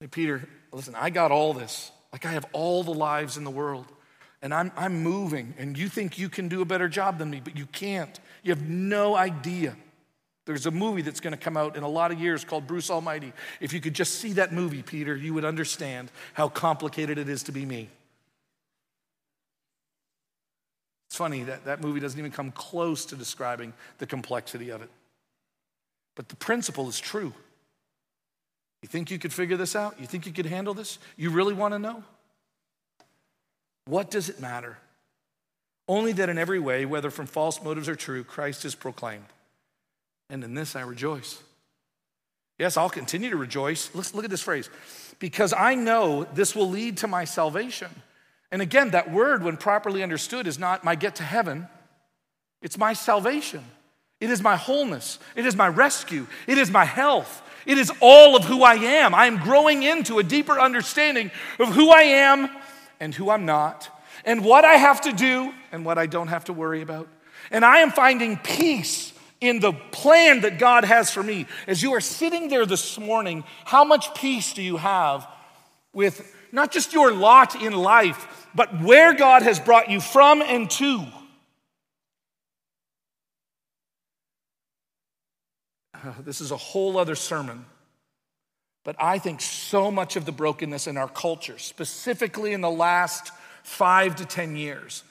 Hey, 0.00 0.06
Peter, 0.06 0.48
listen, 0.72 0.94
I 0.94 1.10
got 1.10 1.30
all 1.30 1.52
this. 1.52 1.90
Like 2.12 2.24
I 2.24 2.32
have 2.32 2.46
all 2.52 2.82
the 2.82 2.94
lives 2.94 3.36
in 3.36 3.44
the 3.44 3.50
world. 3.50 3.86
And 4.40 4.52
I'm, 4.52 4.72
I'm 4.76 5.02
moving, 5.02 5.54
and 5.56 5.76
you 5.76 5.88
think 5.88 6.18
you 6.18 6.28
can 6.28 6.48
do 6.48 6.60
a 6.60 6.66
better 6.66 6.86
job 6.86 7.18
than 7.18 7.30
me, 7.30 7.40
but 7.42 7.56
you 7.56 7.64
can't. 7.64 8.20
You 8.42 8.52
have 8.52 8.68
no 8.68 9.16
idea. 9.16 9.74
There's 10.44 10.66
a 10.66 10.70
movie 10.70 11.00
that's 11.00 11.20
going 11.20 11.32
to 11.32 11.38
come 11.38 11.56
out 11.56 11.76
in 11.76 11.82
a 11.82 11.88
lot 11.88 12.12
of 12.12 12.20
years 12.20 12.44
called 12.44 12.66
Bruce 12.66 12.90
Almighty. 12.90 13.32
If 13.58 13.72
you 13.72 13.80
could 13.80 13.94
just 13.94 14.16
see 14.16 14.34
that 14.34 14.52
movie, 14.52 14.82
Peter, 14.82 15.16
you 15.16 15.32
would 15.32 15.46
understand 15.46 16.10
how 16.34 16.50
complicated 16.50 17.16
it 17.16 17.30
is 17.30 17.44
to 17.44 17.52
be 17.52 17.64
me. 17.64 17.88
It's 21.14 21.18
funny 21.20 21.44
that 21.44 21.66
that 21.66 21.80
movie 21.80 22.00
doesn't 22.00 22.18
even 22.18 22.32
come 22.32 22.50
close 22.50 23.04
to 23.04 23.14
describing 23.14 23.72
the 23.98 24.06
complexity 24.06 24.70
of 24.70 24.82
it. 24.82 24.90
But 26.16 26.28
the 26.28 26.34
principle 26.34 26.88
is 26.88 26.98
true. 26.98 27.32
You 28.82 28.88
think 28.88 29.12
you 29.12 29.20
could 29.20 29.32
figure 29.32 29.56
this 29.56 29.76
out? 29.76 29.94
You 30.00 30.08
think 30.08 30.26
you 30.26 30.32
could 30.32 30.46
handle 30.46 30.74
this? 30.74 30.98
You 31.16 31.30
really 31.30 31.54
want 31.54 31.72
to 31.72 31.78
know? 31.78 32.02
What 33.84 34.10
does 34.10 34.28
it 34.28 34.40
matter? 34.40 34.76
Only 35.86 36.10
that 36.14 36.28
in 36.28 36.36
every 36.36 36.58
way, 36.58 36.84
whether 36.84 37.12
from 37.12 37.26
false 37.26 37.62
motives 37.62 37.88
or 37.88 37.94
true, 37.94 38.24
Christ 38.24 38.64
is 38.64 38.74
proclaimed. 38.74 39.22
And 40.30 40.42
in 40.42 40.54
this 40.54 40.74
I 40.74 40.80
rejoice. 40.80 41.40
Yes, 42.58 42.76
I'll 42.76 42.90
continue 42.90 43.30
to 43.30 43.36
rejoice. 43.36 43.88
Let's 43.94 44.16
look 44.16 44.24
at 44.24 44.32
this 44.32 44.42
phrase. 44.42 44.68
Because 45.20 45.52
I 45.52 45.76
know 45.76 46.24
this 46.34 46.56
will 46.56 46.70
lead 46.70 46.96
to 46.96 47.06
my 47.06 47.24
salvation. 47.24 47.90
And 48.54 48.62
again, 48.62 48.90
that 48.90 49.10
word, 49.10 49.42
when 49.42 49.56
properly 49.56 50.00
understood, 50.04 50.46
is 50.46 50.60
not 50.60 50.84
my 50.84 50.94
get 50.94 51.16
to 51.16 51.24
heaven, 51.24 51.66
it's 52.62 52.78
my 52.78 52.92
salvation. 52.92 53.64
It 54.20 54.30
is 54.30 54.40
my 54.42 54.54
wholeness. 54.54 55.18
It 55.34 55.44
is 55.44 55.56
my 55.56 55.66
rescue. 55.66 56.28
It 56.46 56.56
is 56.56 56.70
my 56.70 56.84
health. 56.84 57.42
It 57.66 57.78
is 57.78 57.90
all 57.98 58.36
of 58.36 58.44
who 58.44 58.62
I 58.62 58.76
am. 58.76 59.12
I 59.12 59.26
am 59.26 59.38
growing 59.38 59.82
into 59.82 60.20
a 60.20 60.22
deeper 60.22 60.60
understanding 60.60 61.32
of 61.58 61.74
who 61.74 61.90
I 61.90 62.02
am 62.02 62.48
and 63.00 63.12
who 63.12 63.28
I'm 63.28 63.44
not, 63.44 63.90
and 64.24 64.44
what 64.44 64.64
I 64.64 64.74
have 64.74 65.00
to 65.00 65.12
do 65.12 65.52
and 65.72 65.84
what 65.84 65.98
I 65.98 66.06
don't 66.06 66.28
have 66.28 66.44
to 66.44 66.52
worry 66.52 66.80
about. 66.80 67.08
And 67.50 67.64
I 67.64 67.78
am 67.78 67.90
finding 67.90 68.36
peace 68.36 69.12
in 69.40 69.58
the 69.58 69.72
plan 69.72 70.42
that 70.42 70.60
God 70.60 70.84
has 70.84 71.10
for 71.10 71.24
me. 71.24 71.46
As 71.66 71.82
you 71.82 71.92
are 71.94 72.00
sitting 72.00 72.46
there 72.50 72.66
this 72.66 73.00
morning, 73.00 73.42
how 73.64 73.82
much 73.82 74.14
peace 74.14 74.52
do 74.52 74.62
you 74.62 74.76
have 74.76 75.26
with 75.92 76.32
not 76.52 76.70
just 76.70 76.92
your 76.92 77.12
lot 77.12 77.60
in 77.60 77.72
life, 77.72 78.43
but 78.54 78.80
where 78.82 79.14
God 79.14 79.42
has 79.42 79.58
brought 79.58 79.90
you 79.90 80.00
from 80.00 80.42
and 80.42 80.70
to? 80.72 81.04
This 86.20 86.40
is 86.40 86.50
a 86.50 86.56
whole 86.56 86.98
other 86.98 87.14
sermon. 87.14 87.64
But 88.84 88.96
I 88.98 89.18
think 89.18 89.40
so 89.40 89.90
much 89.90 90.16
of 90.16 90.26
the 90.26 90.32
brokenness 90.32 90.86
in 90.86 90.98
our 90.98 91.08
culture, 91.08 91.58
specifically 91.58 92.52
in 92.52 92.60
the 92.60 92.70
last 92.70 93.32
five 93.62 94.16
to 94.16 94.26
10 94.26 94.56
years, 94.56 95.02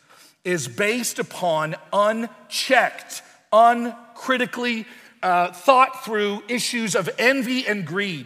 is 0.43 0.67
based 0.67 1.17
upon 1.17 1.75
unchecked 1.91 3.23
uncritically 3.53 4.85
uh, 5.21 5.51
thought 5.51 6.03
through 6.03 6.43
issues 6.49 6.95
of 6.95 7.09
envy 7.17 7.65
and 7.65 7.85
greed. 7.85 8.25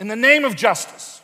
In 0.00 0.08
the 0.08 0.16
name 0.16 0.44
of 0.44 0.56
justice. 0.56 1.17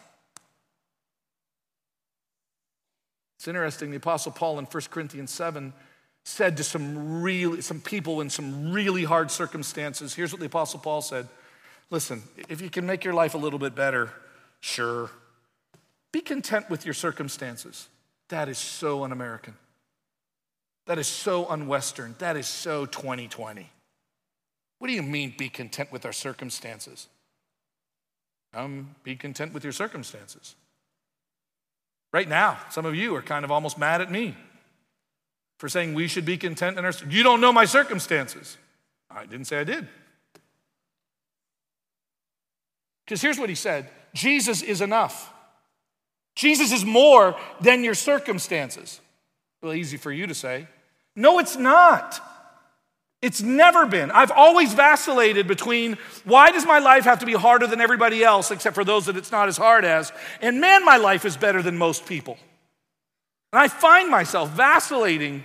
It's 3.44 3.48
interesting, 3.48 3.90
the 3.90 3.98
Apostle 3.98 4.32
Paul 4.32 4.58
in 4.58 4.64
1 4.64 4.82
Corinthians 4.90 5.30
7 5.30 5.74
said 6.24 6.56
to 6.56 6.64
some 6.64 7.22
really 7.22 7.60
some 7.60 7.82
people 7.82 8.22
in 8.22 8.30
some 8.30 8.72
really 8.72 9.04
hard 9.04 9.30
circumstances 9.30 10.14
here's 10.14 10.32
what 10.32 10.40
the 10.40 10.46
apostle 10.46 10.80
paul 10.80 11.02
said 11.02 11.28
listen 11.90 12.22
if 12.48 12.62
you 12.62 12.70
can 12.70 12.86
make 12.86 13.04
your 13.04 13.12
life 13.12 13.34
a 13.34 13.36
little 13.36 13.58
bit 13.58 13.74
better 13.74 14.10
sure 14.60 15.10
be 16.12 16.22
content 16.22 16.70
with 16.70 16.86
your 16.86 16.94
circumstances 16.94 17.88
that 18.30 18.48
is 18.48 18.56
so 18.56 19.04
un-american 19.04 19.52
that 20.86 20.98
is 20.98 21.06
so 21.06 21.48
unwestern. 21.48 22.14
That 22.18 22.36
is 22.36 22.46
so 22.46 22.86
2020. 22.86 23.70
What 24.78 24.88
do 24.88 24.92
you 24.92 25.02
mean, 25.02 25.34
be 25.36 25.48
content 25.48 25.90
with 25.90 26.04
our 26.04 26.12
circumstances? 26.12 27.08
Um, 28.52 28.94
be 29.02 29.16
content 29.16 29.54
with 29.54 29.64
your 29.64 29.72
circumstances. 29.72 30.54
Right 32.14 32.28
now, 32.28 32.58
some 32.70 32.86
of 32.86 32.94
you 32.94 33.12
are 33.16 33.22
kind 33.22 33.44
of 33.44 33.50
almost 33.50 33.76
mad 33.76 34.00
at 34.00 34.08
me 34.08 34.36
for 35.58 35.68
saying 35.68 35.94
we 35.94 36.06
should 36.06 36.24
be 36.24 36.36
content 36.36 36.78
in 36.78 36.84
our. 36.84 36.92
You 37.10 37.24
don't 37.24 37.40
know 37.40 37.52
my 37.52 37.64
circumstances. 37.64 38.56
I 39.10 39.26
didn't 39.26 39.46
say 39.46 39.58
I 39.58 39.64
did. 39.64 39.88
Because 43.04 43.20
here's 43.20 43.36
what 43.36 43.48
he 43.48 43.56
said 43.56 43.90
Jesus 44.14 44.62
is 44.62 44.80
enough. 44.80 45.32
Jesus 46.36 46.70
is 46.70 46.84
more 46.84 47.34
than 47.60 47.82
your 47.82 47.94
circumstances. 47.94 49.00
Well, 49.60 49.74
easy 49.74 49.96
for 49.96 50.12
you 50.12 50.28
to 50.28 50.34
say. 50.34 50.68
No, 51.16 51.40
it's 51.40 51.56
not. 51.56 52.22
It's 53.24 53.40
never 53.40 53.86
been. 53.86 54.10
I've 54.10 54.30
always 54.30 54.74
vacillated 54.74 55.48
between 55.48 55.96
why 56.24 56.50
does 56.50 56.66
my 56.66 56.78
life 56.78 57.04
have 57.04 57.20
to 57.20 57.26
be 57.26 57.32
harder 57.32 57.66
than 57.66 57.80
everybody 57.80 58.22
else, 58.22 58.50
except 58.50 58.74
for 58.74 58.84
those 58.84 59.06
that 59.06 59.16
it's 59.16 59.32
not 59.32 59.48
as 59.48 59.56
hard 59.56 59.86
as, 59.86 60.12
and 60.42 60.60
man, 60.60 60.84
my 60.84 60.98
life 60.98 61.24
is 61.24 61.34
better 61.34 61.62
than 61.62 61.78
most 61.78 62.04
people. 62.04 62.36
And 63.50 63.62
I 63.62 63.68
find 63.68 64.10
myself 64.10 64.50
vacillating, 64.50 65.42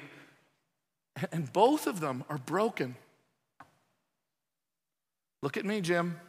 and 1.31 1.53
both 1.53 1.87
of 1.87 2.01
them 2.01 2.25
are 2.27 2.37
broken. 2.37 2.95
Look 5.41 5.55
at 5.55 5.63
me, 5.63 5.79
Jim. 5.79 6.19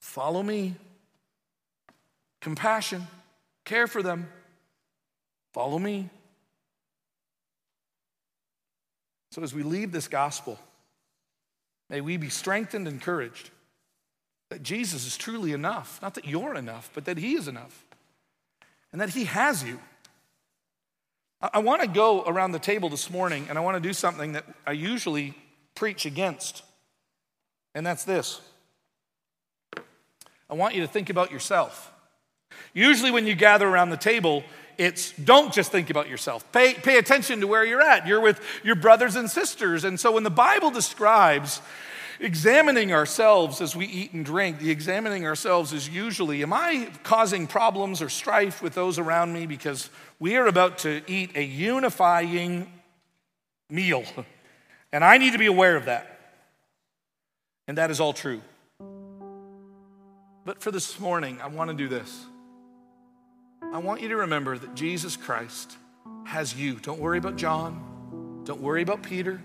Follow 0.00 0.42
me. 0.42 0.74
Compassion, 2.40 3.06
care 3.66 3.86
for 3.86 4.02
them. 4.02 4.26
Follow 5.52 5.78
me. 5.78 6.08
So 9.32 9.42
as 9.42 9.54
we 9.54 9.62
leave 9.62 9.92
this 9.92 10.08
gospel, 10.08 10.58
may 11.88 12.02
we 12.02 12.18
be 12.18 12.28
strengthened 12.28 12.86
and 12.86 12.96
encouraged 12.96 13.48
that 14.50 14.62
Jesus 14.62 15.06
is 15.06 15.16
truly 15.16 15.52
enough. 15.52 15.98
Not 16.02 16.12
that 16.16 16.26
you're 16.26 16.54
enough, 16.54 16.90
but 16.92 17.06
that 17.06 17.16
He 17.16 17.32
is 17.32 17.48
enough. 17.48 17.82
And 18.92 19.00
that 19.00 19.08
He 19.08 19.24
has 19.24 19.64
you. 19.64 19.80
I 21.40 21.60
want 21.60 21.80
to 21.80 21.88
go 21.88 22.22
around 22.24 22.52
the 22.52 22.58
table 22.58 22.90
this 22.90 23.08
morning 23.08 23.46
and 23.48 23.56
I 23.56 23.62
want 23.62 23.74
to 23.76 23.80
do 23.80 23.94
something 23.94 24.32
that 24.32 24.44
I 24.66 24.72
usually 24.72 25.32
preach 25.74 26.04
against. 26.04 26.62
And 27.74 27.86
that's 27.86 28.04
this 28.04 28.42
I 30.50 30.54
want 30.54 30.74
you 30.74 30.82
to 30.82 30.86
think 30.88 31.08
about 31.08 31.32
yourself. 31.32 31.90
Usually, 32.74 33.10
when 33.10 33.26
you 33.26 33.34
gather 33.34 33.66
around 33.66 33.88
the 33.88 33.96
table, 33.96 34.44
it's 34.78 35.12
don't 35.12 35.52
just 35.52 35.72
think 35.72 35.90
about 35.90 36.08
yourself. 36.08 36.50
Pay, 36.52 36.74
pay 36.74 36.98
attention 36.98 37.40
to 37.40 37.46
where 37.46 37.64
you're 37.64 37.80
at. 37.80 38.06
You're 38.06 38.20
with 38.20 38.40
your 38.62 38.74
brothers 38.74 39.16
and 39.16 39.30
sisters. 39.30 39.84
And 39.84 39.98
so 39.98 40.12
when 40.12 40.22
the 40.22 40.30
Bible 40.30 40.70
describes 40.70 41.60
examining 42.20 42.92
ourselves 42.92 43.60
as 43.60 43.74
we 43.74 43.86
eat 43.86 44.12
and 44.12 44.24
drink, 44.24 44.58
the 44.58 44.70
examining 44.70 45.26
ourselves 45.26 45.72
is 45.72 45.88
usually, 45.88 46.42
am 46.42 46.52
I 46.52 46.88
causing 47.02 47.46
problems 47.46 48.00
or 48.00 48.08
strife 48.08 48.62
with 48.62 48.74
those 48.74 48.98
around 48.98 49.32
me 49.32 49.46
because 49.46 49.90
we 50.18 50.36
are 50.36 50.46
about 50.46 50.78
to 50.78 51.02
eat 51.06 51.36
a 51.36 51.42
unifying 51.42 52.72
meal? 53.68 54.04
And 54.92 55.04
I 55.04 55.18
need 55.18 55.32
to 55.32 55.38
be 55.38 55.46
aware 55.46 55.76
of 55.76 55.86
that. 55.86 56.08
And 57.66 57.78
that 57.78 57.90
is 57.90 58.00
all 58.00 58.12
true. 58.12 58.40
But 60.44 60.60
for 60.60 60.70
this 60.70 60.98
morning, 60.98 61.40
I 61.40 61.48
want 61.48 61.70
to 61.70 61.76
do 61.76 61.88
this. 61.88 62.26
I 63.72 63.78
want 63.78 64.02
you 64.02 64.08
to 64.08 64.16
remember 64.16 64.58
that 64.58 64.74
Jesus 64.74 65.16
Christ 65.16 65.78
has 66.26 66.54
you. 66.54 66.74
Don't 66.74 67.00
worry 67.00 67.16
about 67.16 67.36
John. 67.36 68.42
Don't 68.44 68.60
worry 68.60 68.82
about 68.82 69.02
Peter. 69.02 69.40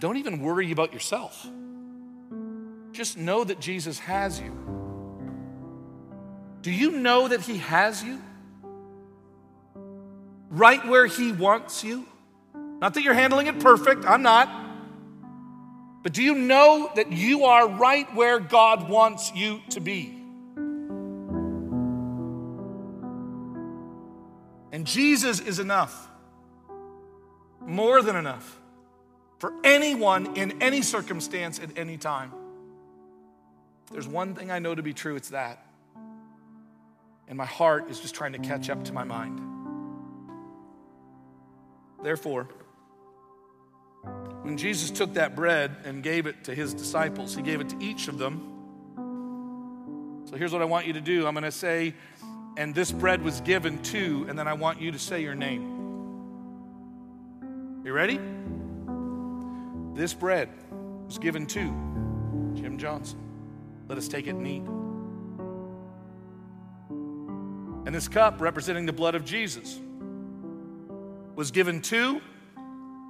Don't 0.00 0.18
even 0.18 0.40
worry 0.40 0.70
about 0.70 0.92
yourself. 0.92 1.46
Just 2.92 3.16
know 3.16 3.42
that 3.42 3.58
Jesus 3.58 3.98
has 4.00 4.38
you. 4.38 4.52
Do 6.60 6.70
you 6.70 6.90
know 6.90 7.28
that 7.28 7.40
He 7.40 7.56
has 7.56 8.04
you? 8.04 8.20
Right 10.50 10.86
where 10.86 11.06
He 11.06 11.32
wants 11.32 11.82
you? 11.82 12.06
Not 12.54 12.92
that 12.94 13.02
you're 13.02 13.14
handling 13.14 13.46
it 13.46 13.60
perfect, 13.60 14.04
I'm 14.04 14.22
not. 14.22 14.48
But 16.02 16.12
do 16.12 16.22
you 16.22 16.34
know 16.34 16.90
that 16.96 17.12
you 17.12 17.44
are 17.44 17.66
right 17.66 18.14
where 18.14 18.40
God 18.40 18.90
wants 18.90 19.34
you 19.34 19.62
to 19.70 19.80
be? 19.80 20.19
And 24.80 24.86
Jesus 24.86 25.40
is 25.40 25.58
enough, 25.58 26.08
more 27.60 28.00
than 28.00 28.16
enough, 28.16 28.58
for 29.38 29.52
anyone 29.62 30.38
in 30.38 30.62
any 30.62 30.80
circumstance 30.80 31.58
at 31.58 31.76
any 31.76 31.98
time. 31.98 32.32
If 33.84 33.92
there's 33.92 34.08
one 34.08 34.34
thing 34.34 34.50
I 34.50 34.58
know 34.58 34.74
to 34.74 34.82
be 34.82 34.94
true, 34.94 35.16
it's 35.16 35.28
that. 35.28 35.66
And 37.28 37.36
my 37.36 37.44
heart 37.44 37.90
is 37.90 38.00
just 38.00 38.14
trying 38.14 38.32
to 38.32 38.38
catch 38.38 38.70
up 38.70 38.84
to 38.84 38.94
my 38.94 39.04
mind. 39.04 39.42
Therefore, 42.02 42.48
when 44.40 44.56
Jesus 44.56 44.90
took 44.90 45.12
that 45.12 45.36
bread 45.36 45.76
and 45.84 46.02
gave 46.02 46.24
it 46.24 46.44
to 46.44 46.54
his 46.54 46.72
disciples, 46.72 47.36
he 47.36 47.42
gave 47.42 47.60
it 47.60 47.68
to 47.68 47.84
each 47.84 48.08
of 48.08 48.16
them. 48.16 48.46
So 50.24 50.36
here's 50.36 50.54
what 50.54 50.62
I 50.62 50.64
want 50.64 50.86
you 50.86 50.94
to 50.94 51.02
do 51.02 51.26
I'm 51.26 51.34
going 51.34 51.44
to 51.44 51.52
say, 51.52 51.92
and 52.56 52.74
this 52.74 52.92
bread 52.92 53.22
was 53.22 53.40
given 53.40 53.82
to, 53.84 54.26
and 54.28 54.38
then 54.38 54.48
I 54.48 54.52
want 54.54 54.80
you 54.80 54.92
to 54.92 54.98
say 54.98 55.22
your 55.22 55.34
name. 55.34 55.62
You 57.84 57.92
ready? 57.92 58.20
This 59.94 60.14
bread 60.14 60.48
was 61.06 61.18
given 61.18 61.46
to 61.46 61.60
Jim 62.54 62.76
Johnson. 62.78 63.18
Let 63.88 63.98
us 63.98 64.08
take 64.08 64.26
it 64.26 64.34
and 64.34 64.46
eat. 64.46 64.62
And 67.86 67.94
this 67.94 68.08
cup, 68.08 68.40
representing 68.40 68.86
the 68.86 68.92
blood 68.92 69.14
of 69.14 69.24
Jesus, 69.24 69.80
was 71.34 71.50
given 71.50 71.80
to 71.82 72.20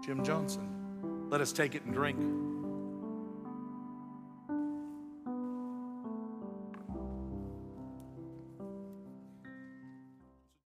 Jim 0.05 0.25
Johnson. 0.25 1.29
Let 1.29 1.41
us 1.41 1.53
take 1.53 1.75
it 1.75 1.85
and 1.85 1.93
drink. 1.93 2.19